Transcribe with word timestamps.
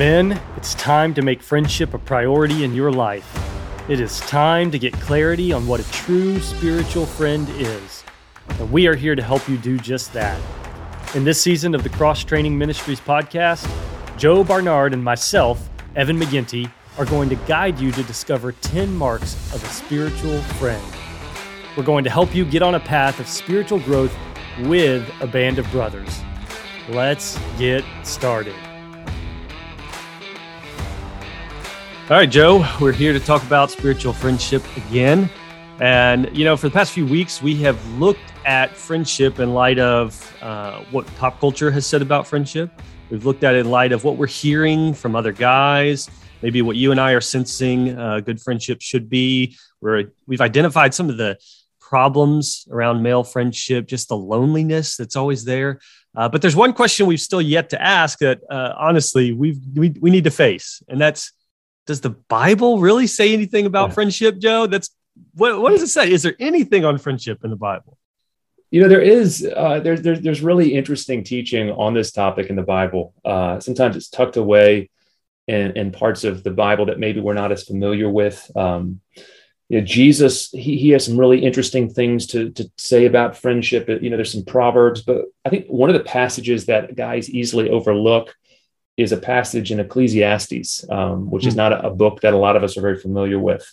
Men, 0.00 0.40
it's 0.56 0.74
time 0.76 1.12
to 1.12 1.20
make 1.20 1.42
friendship 1.42 1.92
a 1.92 1.98
priority 1.98 2.64
in 2.64 2.74
your 2.74 2.90
life. 2.90 3.38
It 3.86 4.00
is 4.00 4.18
time 4.20 4.70
to 4.70 4.78
get 4.78 4.94
clarity 4.94 5.52
on 5.52 5.66
what 5.66 5.78
a 5.78 5.92
true 5.92 6.40
spiritual 6.40 7.04
friend 7.04 7.46
is. 7.50 8.02
And 8.48 8.72
we 8.72 8.86
are 8.86 8.94
here 8.94 9.14
to 9.14 9.22
help 9.22 9.46
you 9.46 9.58
do 9.58 9.76
just 9.76 10.14
that. 10.14 10.40
In 11.14 11.22
this 11.22 11.38
season 11.38 11.74
of 11.74 11.82
the 11.82 11.90
Cross 11.90 12.24
Training 12.24 12.56
Ministries 12.56 12.98
podcast, 12.98 13.70
Joe 14.16 14.42
Barnard 14.42 14.94
and 14.94 15.04
myself, 15.04 15.68
Evan 15.94 16.18
McGinty, 16.18 16.72
are 16.96 17.04
going 17.04 17.28
to 17.28 17.36
guide 17.36 17.78
you 17.78 17.92
to 17.92 18.02
discover 18.04 18.52
10 18.52 18.96
marks 18.96 19.34
of 19.54 19.62
a 19.62 19.68
spiritual 19.68 20.40
friend. 20.54 20.82
We're 21.76 21.82
going 21.82 22.04
to 22.04 22.10
help 22.10 22.34
you 22.34 22.46
get 22.46 22.62
on 22.62 22.74
a 22.74 22.80
path 22.80 23.20
of 23.20 23.28
spiritual 23.28 23.80
growth 23.80 24.16
with 24.60 25.06
a 25.20 25.26
band 25.26 25.58
of 25.58 25.70
brothers. 25.70 26.22
Let's 26.88 27.38
get 27.58 27.84
started. 28.02 28.54
All 32.10 32.16
right, 32.16 32.28
Joe, 32.28 32.66
we're 32.80 32.90
here 32.90 33.12
to 33.12 33.20
talk 33.20 33.40
about 33.44 33.70
spiritual 33.70 34.12
friendship 34.12 34.64
again. 34.76 35.30
And, 35.78 36.28
you 36.36 36.44
know, 36.44 36.56
for 36.56 36.68
the 36.68 36.72
past 36.72 36.90
few 36.90 37.06
weeks, 37.06 37.40
we 37.40 37.54
have 37.62 37.78
looked 38.00 38.32
at 38.44 38.76
friendship 38.76 39.38
in 39.38 39.54
light 39.54 39.78
of 39.78 40.36
uh, 40.42 40.80
what 40.90 41.06
pop 41.18 41.38
culture 41.38 41.70
has 41.70 41.86
said 41.86 42.02
about 42.02 42.26
friendship. 42.26 42.82
We've 43.10 43.24
looked 43.24 43.44
at 43.44 43.54
it 43.54 43.58
in 43.58 43.70
light 43.70 43.92
of 43.92 44.02
what 44.02 44.16
we're 44.16 44.26
hearing 44.26 44.92
from 44.92 45.14
other 45.14 45.30
guys, 45.30 46.10
maybe 46.42 46.62
what 46.62 46.74
you 46.74 46.90
and 46.90 47.00
I 47.00 47.12
are 47.12 47.20
sensing 47.20 47.96
uh, 47.96 48.18
good 48.18 48.40
friendship 48.40 48.82
should 48.82 49.08
be. 49.08 49.56
We're, 49.80 50.06
we've 50.26 50.40
identified 50.40 50.94
some 50.94 51.10
of 51.10 51.16
the 51.16 51.38
problems 51.78 52.66
around 52.72 53.04
male 53.04 53.22
friendship, 53.22 53.86
just 53.86 54.08
the 54.08 54.16
loneliness 54.16 54.96
that's 54.96 55.14
always 55.14 55.44
there. 55.44 55.78
Uh, 56.16 56.28
but 56.28 56.42
there's 56.42 56.56
one 56.56 56.72
question 56.72 57.06
we've 57.06 57.20
still 57.20 57.40
yet 57.40 57.70
to 57.70 57.80
ask 57.80 58.18
that, 58.18 58.40
uh, 58.50 58.74
honestly, 58.76 59.30
we've, 59.32 59.60
we, 59.76 59.90
we 60.00 60.10
need 60.10 60.24
to 60.24 60.32
face, 60.32 60.82
and 60.88 61.00
that's 61.00 61.30
does 61.86 62.00
the 62.00 62.10
Bible 62.10 62.80
really 62.80 63.06
say 63.06 63.32
anything 63.32 63.66
about 63.66 63.88
yeah. 63.88 63.94
friendship, 63.94 64.38
Joe? 64.38 64.66
That's 64.66 64.90
what, 65.34 65.60
what 65.60 65.70
does 65.70 65.82
it 65.82 65.88
say? 65.88 66.10
Is 66.10 66.22
there 66.22 66.36
anything 66.38 66.84
on 66.84 66.98
friendship 66.98 67.44
in 67.44 67.50
the 67.50 67.56
Bible? 67.56 67.98
You 68.70 68.82
know, 68.82 68.88
there 68.88 69.00
is. 69.00 69.44
Uh, 69.44 69.80
there's, 69.80 70.02
there's 70.02 70.20
there's 70.20 70.42
really 70.42 70.74
interesting 70.74 71.24
teaching 71.24 71.70
on 71.70 71.92
this 71.92 72.12
topic 72.12 72.50
in 72.50 72.56
the 72.56 72.62
Bible. 72.62 73.14
Uh, 73.24 73.58
sometimes 73.58 73.96
it's 73.96 74.08
tucked 74.08 74.36
away 74.36 74.90
in, 75.48 75.76
in 75.76 75.90
parts 75.90 76.22
of 76.22 76.44
the 76.44 76.52
Bible 76.52 76.86
that 76.86 76.98
maybe 76.98 77.20
we're 77.20 77.34
not 77.34 77.50
as 77.50 77.64
familiar 77.64 78.08
with. 78.08 78.48
Um, 78.56 79.00
you 79.68 79.80
know, 79.80 79.84
Jesus, 79.84 80.50
he, 80.50 80.78
he 80.78 80.90
has 80.90 81.04
some 81.04 81.18
really 81.18 81.44
interesting 81.44 81.88
things 81.88 82.26
to, 82.28 82.50
to 82.50 82.70
say 82.76 83.06
about 83.06 83.36
friendship. 83.36 83.88
You 83.88 84.10
know, 84.10 84.16
there's 84.16 84.32
some 84.32 84.44
proverbs, 84.44 85.02
but 85.02 85.26
I 85.44 85.48
think 85.48 85.66
one 85.66 85.90
of 85.90 85.94
the 85.94 86.04
passages 86.04 86.66
that 86.66 86.96
guys 86.96 87.30
easily 87.30 87.70
overlook 87.70 88.34
is 88.96 89.12
a 89.12 89.16
passage 89.16 89.72
in 89.72 89.80
Ecclesiastes, 89.80 90.84
um, 90.90 91.30
which 91.30 91.46
is 91.46 91.54
hmm. 91.54 91.58
not 91.58 91.72
a, 91.72 91.86
a, 91.86 91.90
book 91.90 92.20
that 92.20 92.34
a 92.34 92.38
lot 92.38 92.56
of 92.56 92.62
us 92.64 92.76
are 92.76 92.82
very 92.82 92.98
familiar 92.98 93.38
with. 93.38 93.66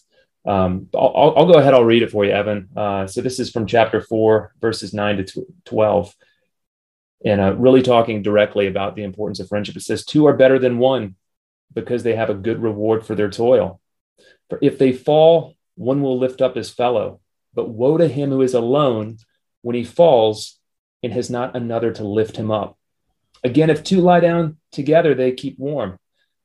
Um, 0.46 0.88
I'll, 0.96 1.34
I'll, 1.36 1.52
go 1.52 1.60
ahead, 1.60 1.74
I'll 1.74 1.84
read 1.84 2.04
it 2.04 2.12
for 2.12 2.24
you, 2.24 2.32
Evan. 2.32 2.70
Uh, 2.76 3.08
so 3.08 3.22
this 3.22 3.40
is 3.40 3.52
from 3.52 3.68
chapter 3.68 4.00
four, 4.00 4.54
verses 4.62 4.94
nine 4.94 5.18
to 5.18 5.46
12. 5.66 6.16
And 7.26 7.42
uh, 7.42 7.56
really 7.56 7.82
talking 7.82 8.22
directly 8.22 8.68
about 8.68 8.96
the 8.96 9.04
importance 9.04 9.40
of 9.40 9.50
friendship. 9.50 9.76
It 9.76 9.82
says, 9.82 10.06
Two 10.06 10.28
are 10.28 10.38
better 10.38 10.60
than 10.60 10.78
one 10.78 11.16
because 11.74 12.04
they 12.04 12.16
have 12.16 12.30
a 12.30 12.36
good 12.36 12.62
reward 12.62 13.06
for 13.06 13.16
their 13.16 13.30
toil. 13.30 13.82
For 14.50 14.60
if 14.62 14.78
they 14.78 14.94
fall, 14.94 15.56
one 15.76 16.02
will 16.02 16.18
lift 16.18 16.42
up 16.42 16.56
his 16.56 16.70
fellow. 16.70 17.20
But 17.54 17.70
woe 17.70 17.98
to 17.98 18.08
him 18.08 18.30
who 18.30 18.42
is 18.42 18.54
alone 18.54 19.18
when 19.62 19.76
he 19.76 19.84
falls 19.84 20.60
and 21.04 21.12
has 21.12 21.30
not 21.30 21.56
another 21.56 21.92
to 21.94 22.04
lift 22.04 22.38
him 22.38 22.52
up. 22.52 22.78
Again, 23.44 23.70
if 23.70 23.84
two 23.84 24.02
lie 24.02 24.20
down 24.20 24.58
together, 24.78 25.14
they 25.14 25.34
keep 25.34 25.60
warm. 25.60 26.00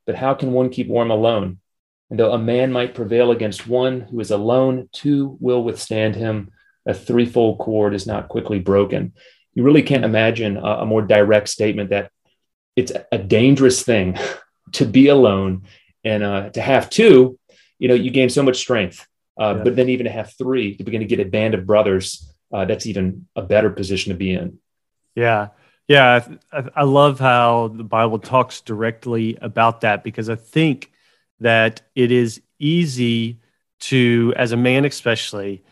But 0.06 0.16
how 0.16 0.34
can 0.34 0.52
one 0.52 0.70
keep 0.70 0.88
warm 0.88 1.12
alone? 1.12 1.58
And 2.10 2.18
though 2.18 2.32
a 2.32 2.38
man 2.38 2.72
might 2.72 2.96
prevail 2.96 3.30
against 3.30 3.68
one 3.68 4.00
who 4.00 4.18
is 4.18 4.32
alone, 4.32 4.88
two 4.92 5.36
will 5.38 5.62
withstand 5.62 6.16
him. 6.16 6.50
A 6.84 6.94
threefold 6.94 7.58
cord 7.58 7.94
is 7.94 8.06
not 8.06 8.28
quickly 8.28 8.58
broken. 8.58 9.12
You 9.54 9.62
really 9.62 9.82
can't 9.82 10.04
imagine 10.04 10.56
a, 10.56 10.82
a 10.82 10.86
more 10.86 11.02
direct 11.02 11.48
statement 11.48 11.90
that 11.90 12.10
it's 12.74 12.92
a 13.12 13.18
dangerous 13.18 13.84
thing 13.84 14.18
to 14.72 14.84
be 14.84 15.06
alone 15.06 15.62
and 16.02 16.22
uh, 16.22 16.50
to 16.50 16.60
have 16.60 16.90
two. 16.90 17.38
You 17.78 17.88
know, 17.88 17.94
you 17.94 18.10
gain 18.10 18.30
so 18.30 18.42
much 18.42 18.56
strength, 18.56 19.06
uh, 19.40 19.54
yeah. 19.56 19.62
but 19.62 19.76
then 19.76 19.88
even 19.88 20.06
to 20.06 20.12
have 20.12 20.34
three 20.36 20.76
to 20.76 20.84
begin 20.84 21.00
to 21.00 21.06
get 21.06 21.20
a 21.20 21.24
band 21.24 21.54
of 21.54 21.66
brothers, 21.66 22.32
uh, 22.52 22.64
that's 22.64 22.86
even 22.86 23.28
a 23.36 23.42
better 23.42 23.70
position 23.70 24.12
to 24.12 24.18
be 24.18 24.32
in. 24.32 24.58
Yeah. 25.14 25.48
Yeah, 25.88 26.26
I, 26.52 26.64
I 26.76 26.82
love 26.84 27.18
how 27.18 27.68
the 27.68 27.84
Bible 27.84 28.18
talks 28.18 28.60
directly 28.60 29.36
about 29.40 29.82
that 29.82 30.04
because 30.04 30.30
I 30.30 30.36
think 30.36 30.92
that 31.40 31.82
it 31.94 32.12
is 32.12 32.40
easy 32.58 33.40
to, 33.80 34.32
as 34.36 34.52
a 34.52 34.56
man 34.56 34.84
especially, 34.84 35.64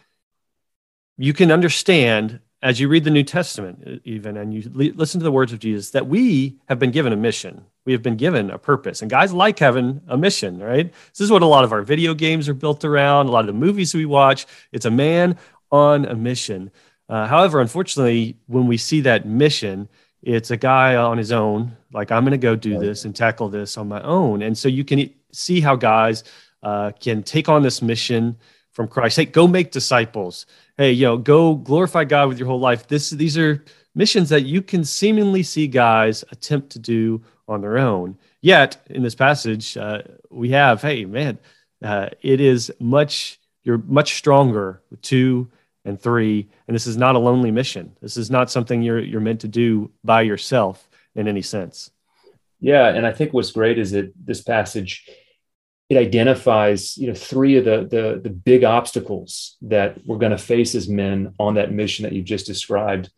you 1.16 1.32
can 1.32 1.52
understand 1.52 2.40
as 2.62 2.78
you 2.78 2.88
read 2.88 3.04
the 3.04 3.10
New 3.10 3.22
Testament, 3.22 4.02
even, 4.04 4.36
and 4.36 4.52
you 4.52 4.62
listen 4.74 5.18
to 5.20 5.24
the 5.24 5.32
words 5.32 5.52
of 5.52 5.58
Jesus, 5.60 5.90
that 5.92 6.06
we 6.06 6.58
have 6.68 6.78
been 6.78 6.90
given 6.90 7.12
a 7.12 7.16
mission. 7.16 7.64
We 7.86 7.92
have 7.92 8.02
been 8.02 8.16
given 8.16 8.50
a 8.50 8.58
purpose. 8.58 9.00
And 9.00 9.10
guys 9.10 9.32
like 9.32 9.58
having 9.58 10.02
a 10.08 10.18
mission, 10.18 10.58
right? 10.62 10.92
This 11.12 11.20
is 11.22 11.30
what 11.30 11.42
a 11.42 11.46
lot 11.46 11.64
of 11.64 11.72
our 11.72 11.80
video 11.80 12.12
games 12.12 12.48
are 12.48 12.54
built 12.54 12.84
around, 12.84 13.28
a 13.28 13.30
lot 13.30 13.40
of 13.40 13.46
the 13.46 13.52
movies 13.54 13.94
we 13.94 14.04
watch. 14.04 14.46
It's 14.72 14.84
a 14.84 14.90
man 14.90 15.38
on 15.72 16.04
a 16.04 16.14
mission. 16.14 16.70
Uh, 17.10 17.26
however, 17.26 17.60
unfortunately, 17.60 18.36
when 18.46 18.68
we 18.68 18.76
see 18.76 19.00
that 19.00 19.26
mission, 19.26 19.88
it's 20.22 20.52
a 20.52 20.56
guy 20.56 20.94
on 20.94 21.18
his 21.18 21.32
own, 21.32 21.76
like 21.92 22.12
I'm 22.12 22.22
going 22.22 22.32
to 22.32 22.38
go 22.38 22.54
do 22.54 22.78
this 22.78 23.04
and 23.04 23.14
tackle 23.14 23.48
this 23.48 23.76
on 23.76 23.88
my 23.88 24.00
own. 24.02 24.42
And 24.42 24.56
so 24.56 24.68
you 24.68 24.84
can 24.84 25.10
see 25.32 25.60
how 25.60 25.74
guys 25.74 26.22
uh, 26.62 26.92
can 27.00 27.24
take 27.24 27.48
on 27.48 27.62
this 27.62 27.82
mission 27.82 28.36
from 28.70 28.86
Christ. 28.86 29.16
Hey, 29.16 29.24
go 29.24 29.48
make 29.48 29.72
disciples. 29.72 30.46
Hey, 30.76 30.92
yo, 30.92 31.16
go 31.16 31.54
glorify 31.54 32.04
God 32.04 32.28
with 32.28 32.38
your 32.38 32.46
whole 32.46 32.60
life. 32.60 32.86
This, 32.86 33.10
these 33.10 33.36
are 33.36 33.64
missions 33.94 34.28
that 34.28 34.42
you 34.42 34.62
can 34.62 34.84
seemingly 34.84 35.42
see 35.42 35.66
guys 35.66 36.22
attempt 36.30 36.70
to 36.70 36.78
do 36.78 37.22
on 37.48 37.60
their 37.60 37.78
own. 37.78 38.16
Yet 38.40 38.76
in 38.88 39.02
this 39.02 39.16
passage, 39.16 39.76
uh, 39.76 40.02
we 40.30 40.50
have, 40.50 40.80
hey, 40.80 41.06
man, 41.06 41.38
uh, 41.82 42.10
it 42.22 42.40
is 42.40 42.70
much 42.78 43.40
you're 43.62 43.78
much 43.78 44.14
stronger 44.14 44.80
with 44.90 45.02
two 45.02 45.50
and 45.90 46.00
three. 46.00 46.48
And 46.66 46.74
this 46.74 46.86
is 46.86 46.96
not 46.96 47.16
a 47.16 47.18
lonely 47.18 47.50
mission. 47.50 47.94
This 48.00 48.16
is 48.16 48.30
not 48.30 48.50
something 48.50 48.82
you're 48.82 49.00
you're 49.00 49.20
meant 49.20 49.42
to 49.42 49.48
do 49.48 49.90
by 50.02 50.22
yourself 50.22 50.88
in 51.14 51.28
any 51.28 51.42
sense. 51.42 51.90
Yeah, 52.60 52.88
and 52.88 53.06
I 53.06 53.12
think 53.12 53.34
what's 53.34 53.52
great 53.52 53.78
is 53.78 53.90
that 53.90 54.12
this 54.16 54.40
passage 54.40 55.06
it 55.90 55.96
identifies 55.96 56.96
you 56.96 57.08
know 57.08 57.14
three 57.14 57.56
of 57.56 57.64
the 57.64 57.78
the, 57.90 58.20
the 58.22 58.30
big 58.30 58.64
obstacles 58.64 59.56
that 59.62 59.98
we're 60.06 60.18
going 60.18 60.30
to 60.32 60.38
face 60.38 60.74
as 60.74 60.88
men 60.88 61.34
on 61.38 61.54
that 61.54 61.72
mission 61.72 62.04
that 62.04 62.12
you've 62.12 62.24
just 62.24 62.46
described. 62.46 63.10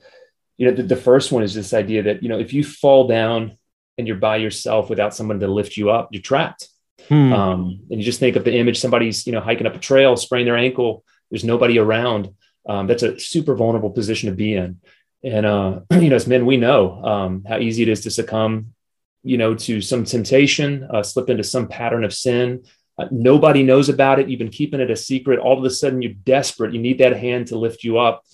You 0.56 0.66
know, 0.66 0.74
the, 0.74 0.82
the 0.82 0.96
first 0.96 1.32
one 1.32 1.42
is 1.42 1.54
this 1.54 1.74
idea 1.74 2.02
that 2.04 2.22
you 2.22 2.28
know 2.28 2.38
if 2.38 2.52
you 2.52 2.64
fall 2.64 3.06
down 3.06 3.58
and 3.98 4.08
you're 4.08 4.16
by 4.16 4.36
yourself 4.36 4.88
without 4.88 5.14
someone 5.14 5.38
to 5.40 5.48
lift 5.48 5.76
you 5.76 5.90
up, 5.90 6.08
you're 6.10 6.22
trapped. 6.22 6.68
Hmm. 7.08 7.32
Um, 7.32 7.80
and 7.90 8.00
you 8.00 8.04
just 8.04 8.20
think 8.20 8.36
of 8.36 8.44
the 8.44 8.56
image 8.56 8.80
somebody's 8.80 9.26
you 9.26 9.32
know 9.32 9.40
hiking 9.40 9.66
up 9.66 9.74
a 9.74 9.78
trail, 9.78 10.16
spraying 10.16 10.46
their 10.46 10.56
ankle. 10.56 11.04
There's 11.30 11.44
nobody 11.44 11.78
around 11.78 12.30
um, 12.66 12.86
that's 12.86 13.02
a 13.02 13.18
super 13.18 13.54
vulnerable 13.54 13.90
position 13.90 14.30
to 14.30 14.36
be 14.36 14.54
in. 14.54 14.80
And, 15.24 15.46
uh, 15.46 15.80
you 15.90 16.10
know, 16.10 16.16
as 16.16 16.26
men, 16.26 16.46
we 16.46 16.56
know 16.56 17.04
um, 17.04 17.44
how 17.46 17.58
easy 17.58 17.82
it 17.82 17.88
is 17.88 18.02
to 18.02 18.10
succumb, 18.10 18.74
you 19.22 19.38
know, 19.38 19.54
to 19.54 19.80
some 19.80 20.04
temptation, 20.04 20.88
uh, 20.90 21.02
slip 21.02 21.30
into 21.30 21.44
some 21.44 21.68
pattern 21.68 22.04
of 22.04 22.12
sin. 22.12 22.64
Uh, 22.98 23.06
nobody 23.10 23.62
knows 23.62 23.88
about 23.88 24.18
it. 24.18 24.28
You've 24.28 24.38
been 24.38 24.50
keeping 24.50 24.80
it 24.80 24.90
a 24.90 24.96
secret. 24.96 25.38
All 25.38 25.58
of 25.58 25.64
a 25.64 25.70
sudden, 25.70 26.02
you're 26.02 26.12
desperate. 26.12 26.74
You 26.74 26.80
need 26.80 26.98
that 26.98 27.16
hand 27.16 27.48
to 27.48 27.58
lift 27.58 27.84
you 27.84 27.98
up. 27.98 28.24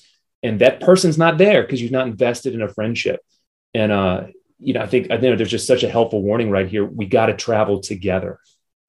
And 0.43 0.61
that 0.61 0.81
person's 0.81 1.19
not 1.19 1.39
there 1.39 1.63
because 1.63 1.83
you've 1.83 1.93
not 1.93 2.07
invested 2.07 2.55
in 2.55 2.63
a 2.63 2.69
friendship. 2.69 3.21
And, 3.75 3.93
uh, 3.93 4.27
you 4.59 4.73
know, 4.73 4.81
I 4.81 4.87
think, 4.87 5.11
I 5.11 5.19
think 5.19 5.37
there's 5.37 5.51
just 5.51 5.67
such 5.67 5.83
a 5.83 5.91
helpful 5.91 6.23
warning 6.23 6.51
right 6.51 6.69
here. 6.69 6.85
We 6.85 7.07
got 7.07 7.27
to 7.27 7.35
travel 7.35 7.81
together. 7.81 8.41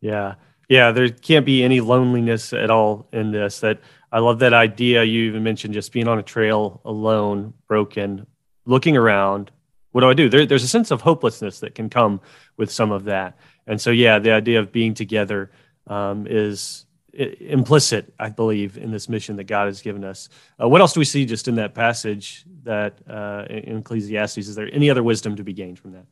Yeah. 0.01 0.35
Yeah. 0.67 0.91
There 0.91 1.09
can't 1.09 1.45
be 1.45 1.63
any 1.63 1.81
loneliness 1.81 2.53
at 2.53 2.69
all 2.69 3.09
in 3.11 3.31
this 3.31 3.59
that 3.59 3.79
I 4.11 4.19
love 4.19 4.39
that 4.39 4.53
idea. 4.53 5.03
You 5.03 5.23
even 5.23 5.43
mentioned 5.43 5.73
just 5.73 5.91
being 5.91 6.07
on 6.07 6.19
a 6.19 6.23
trail 6.23 6.81
alone, 6.85 7.53
broken, 7.67 8.25
looking 8.65 8.97
around. 8.97 9.51
What 9.91 10.01
do 10.01 10.09
I 10.09 10.13
do? 10.13 10.29
There, 10.29 10.45
there's 10.45 10.63
a 10.63 10.67
sense 10.67 10.91
of 10.91 11.01
hopelessness 11.01 11.59
that 11.59 11.75
can 11.75 11.89
come 11.89 12.21
with 12.57 12.71
some 12.71 12.91
of 12.91 13.05
that. 13.05 13.37
And 13.67 13.79
so, 13.79 13.91
yeah, 13.91 14.19
the 14.19 14.31
idea 14.31 14.59
of 14.59 14.71
being 14.71 14.93
together 14.93 15.51
um, 15.87 16.27
is 16.27 16.85
implicit, 17.13 18.13
I 18.19 18.29
believe, 18.29 18.77
in 18.77 18.91
this 18.91 19.09
mission 19.09 19.35
that 19.37 19.45
God 19.45 19.65
has 19.65 19.81
given 19.81 20.03
us. 20.03 20.29
Uh, 20.61 20.67
what 20.67 20.81
else 20.81 20.93
do 20.93 20.99
we 20.99 21.05
see 21.05 21.25
just 21.25 21.47
in 21.47 21.55
that 21.55 21.73
passage 21.73 22.45
that 22.63 22.99
uh, 23.09 23.45
in 23.49 23.79
Ecclesiastes? 23.79 24.37
Is 24.37 24.55
there 24.55 24.69
any 24.71 24.89
other 24.89 25.03
wisdom 25.03 25.35
to 25.35 25.43
be 25.43 25.53
gained 25.53 25.79
from 25.79 25.91
that? 25.93 26.05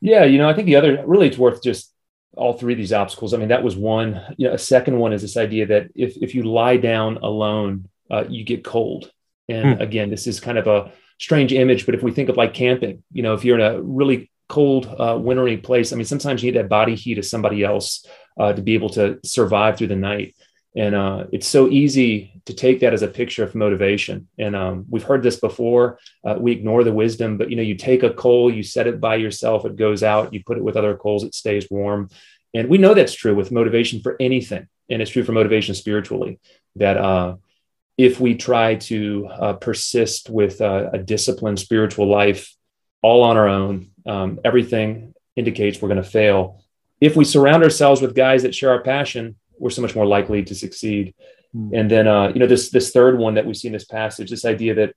Yeah, 0.00 0.24
you 0.24 0.38
know, 0.38 0.48
I 0.48 0.54
think 0.54 0.66
the 0.66 0.76
other 0.76 1.04
really 1.06 1.28
it's 1.28 1.38
worth 1.38 1.62
just 1.62 1.91
all 2.34 2.54
three 2.54 2.72
of 2.72 2.78
these 2.78 2.92
obstacles. 2.92 3.34
I 3.34 3.36
mean, 3.36 3.48
that 3.48 3.62
was 3.62 3.76
one. 3.76 4.20
You 4.36 4.48
know, 4.48 4.54
a 4.54 4.58
second 4.58 4.98
one 4.98 5.12
is 5.12 5.22
this 5.22 5.36
idea 5.36 5.66
that 5.66 5.90
if 5.94 6.16
if 6.16 6.34
you 6.34 6.44
lie 6.44 6.76
down 6.76 7.18
alone, 7.18 7.88
uh, 8.10 8.24
you 8.28 8.44
get 8.44 8.64
cold. 8.64 9.10
And 9.48 9.76
hmm. 9.76 9.82
again, 9.82 10.10
this 10.10 10.26
is 10.26 10.40
kind 10.40 10.58
of 10.58 10.66
a 10.66 10.92
strange 11.18 11.52
image, 11.52 11.86
but 11.86 11.94
if 11.94 12.02
we 12.02 12.12
think 12.12 12.28
of 12.28 12.36
like 12.36 12.54
camping, 12.54 13.02
you 13.12 13.22
know, 13.22 13.34
if 13.34 13.44
you're 13.44 13.58
in 13.58 13.74
a 13.74 13.82
really 13.82 14.30
cold, 14.52 14.86
uh, 14.98 15.16
wintry 15.18 15.56
place. 15.56 15.92
I 15.92 15.96
mean, 15.96 16.04
sometimes 16.04 16.42
you 16.42 16.52
need 16.52 16.58
that 16.58 16.68
body 16.68 16.94
heat 16.94 17.16
of 17.16 17.24
somebody 17.24 17.64
else 17.64 18.04
uh, 18.38 18.52
to 18.52 18.60
be 18.60 18.74
able 18.74 18.90
to 18.90 19.18
survive 19.24 19.78
through 19.78 19.86
the 19.86 19.96
night. 19.96 20.36
And 20.76 20.94
uh, 20.94 21.24
it's 21.32 21.48
so 21.48 21.68
easy 21.68 22.31
to 22.46 22.54
take 22.54 22.80
that 22.80 22.92
as 22.92 23.02
a 23.02 23.08
picture 23.08 23.44
of 23.44 23.54
motivation. 23.54 24.28
And 24.38 24.56
um, 24.56 24.86
we've 24.88 25.02
heard 25.02 25.22
this 25.22 25.38
before. 25.38 25.98
Uh, 26.24 26.36
we 26.38 26.52
ignore 26.52 26.84
the 26.84 26.92
wisdom, 26.92 27.38
but 27.38 27.50
you 27.50 27.56
know, 27.56 27.62
you 27.62 27.76
take 27.76 28.02
a 28.02 28.12
coal, 28.12 28.52
you 28.52 28.62
set 28.62 28.86
it 28.86 29.00
by 29.00 29.16
yourself, 29.16 29.64
it 29.64 29.76
goes 29.76 30.02
out. 30.02 30.32
You 30.32 30.42
put 30.44 30.58
it 30.58 30.64
with 30.64 30.76
other 30.76 30.96
coals, 30.96 31.24
it 31.24 31.34
stays 31.34 31.68
warm. 31.70 32.08
And 32.54 32.68
we 32.68 32.78
know 32.78 32.94
that's 32.94 33.14
true 33.14 33.34
with 33.34 33.52
motivation 33.52 34.00
for 34.00 34.16
anything, 34.20 34.66
and 34.90 35.00
it's 35.00 35.10
true 35.10 35.24
for 35.24 35.32
motivation 35.32 35.74
spiritually. 35.74 36.38
That 36.76 36.96
uh, 36.96 37.36
if 37.96 38.20
we 38.20 38.34
try 38.34 38.76
to 38.76 39.28
uh, 39.30 39.52
persist 39.54 40.28
with 40.28 40.60
uh, 40.60 40.90
a 40.92 40.98
disciplined 40.98 41.60
spiritual 41.60 42.08
life 42.08 42.54
all 43.02 43.22
on 43.22 43.36
our 43.36 43.48
own, 43.48 43.90
um, 44.06 44.40
everything 44.44 45.14
indicates 45.36 45.80
we're 45.80 45.88
going 45.88 46.02
to 46.02 46.08
fail. 46.08 46.62
If 47.00 47.16
we 47.16 47.24
surround 47.24 47.62
ourselves 47.62 48.00
with 48.00 48.14
guys 48.14 48.42
that 48.42 48.54
share 48.54 48.70
our 48.70 48.82
passion, 48.82 49.36
we're 49.58 49.70
so 49.70 49.82
much 49.82 49.94
more 49.94 50.06
likely 50.06 50.42
to 50.44 50.54
succeed. 50.54 51.14
Mm. 51.56 51.78
And 51.78 51.90
then, 51.90 52.08
uh, 52.08 52.28
you 52.28 52.40
know, 52.40 52.46
this 52.46 52.70
this 52.70 52.90
third 52.90 53.18
one 53.18 53.34
that 53.34 53.46
we 53.46 53.54
see 53.54 53.68
in 53.68 53.72
this 53.72 53.84
passage, 53.84 54.30
this 54.30 54.44
idea 54.44 54.74
that, 54.74 54.94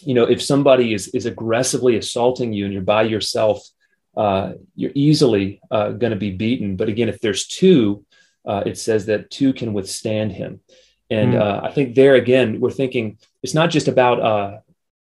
you 0.00 0.14
know, 0.14 0.24
if 0.24 0.42
somebody 0.42 0.94
is 0.94 1.08
is 1.08 1.26
aggressively 1.26 1.96
assaulting 1.96 2.52
you 2.52 2.64
and 2.64 2.72
you're 2.72 2.82
by 2.82 3.02
yourself, 3.02 3.66
uh, 4.16 4.52
you're 4.74 4.92
easily 4.94 5.60
uh, 5.70 5.90
going 5.90 6.12
to 6.12 6.18
be 6.18 6.30
beaten. 6.30 6.76
But 6.76 6.88
again, 6.88 7.08
if 7.08 7.20
there's 7.20 7.46
two, 7.46 8.04
uh, 8.46 8.62
it 8.66 8.78
says 8.78 9.06
that 9.06 9.30
two 9.30 9.52
can 9.52 9.72
withstand 9.72 10.32
him. 10.32 10.60
And 11.10 11.34
mm. 11.34 11.64
I 11.64 11.70
think 11.70 11.94
there 11.94 12.14
again, 12.14 12.60
we're 12.60 12.70
thinking 12.70 13.18
it's 13.42 13.54
not 13.54 13.70
just 13.70 13.88
about 13.88 14.20
uh, 14.20 14.58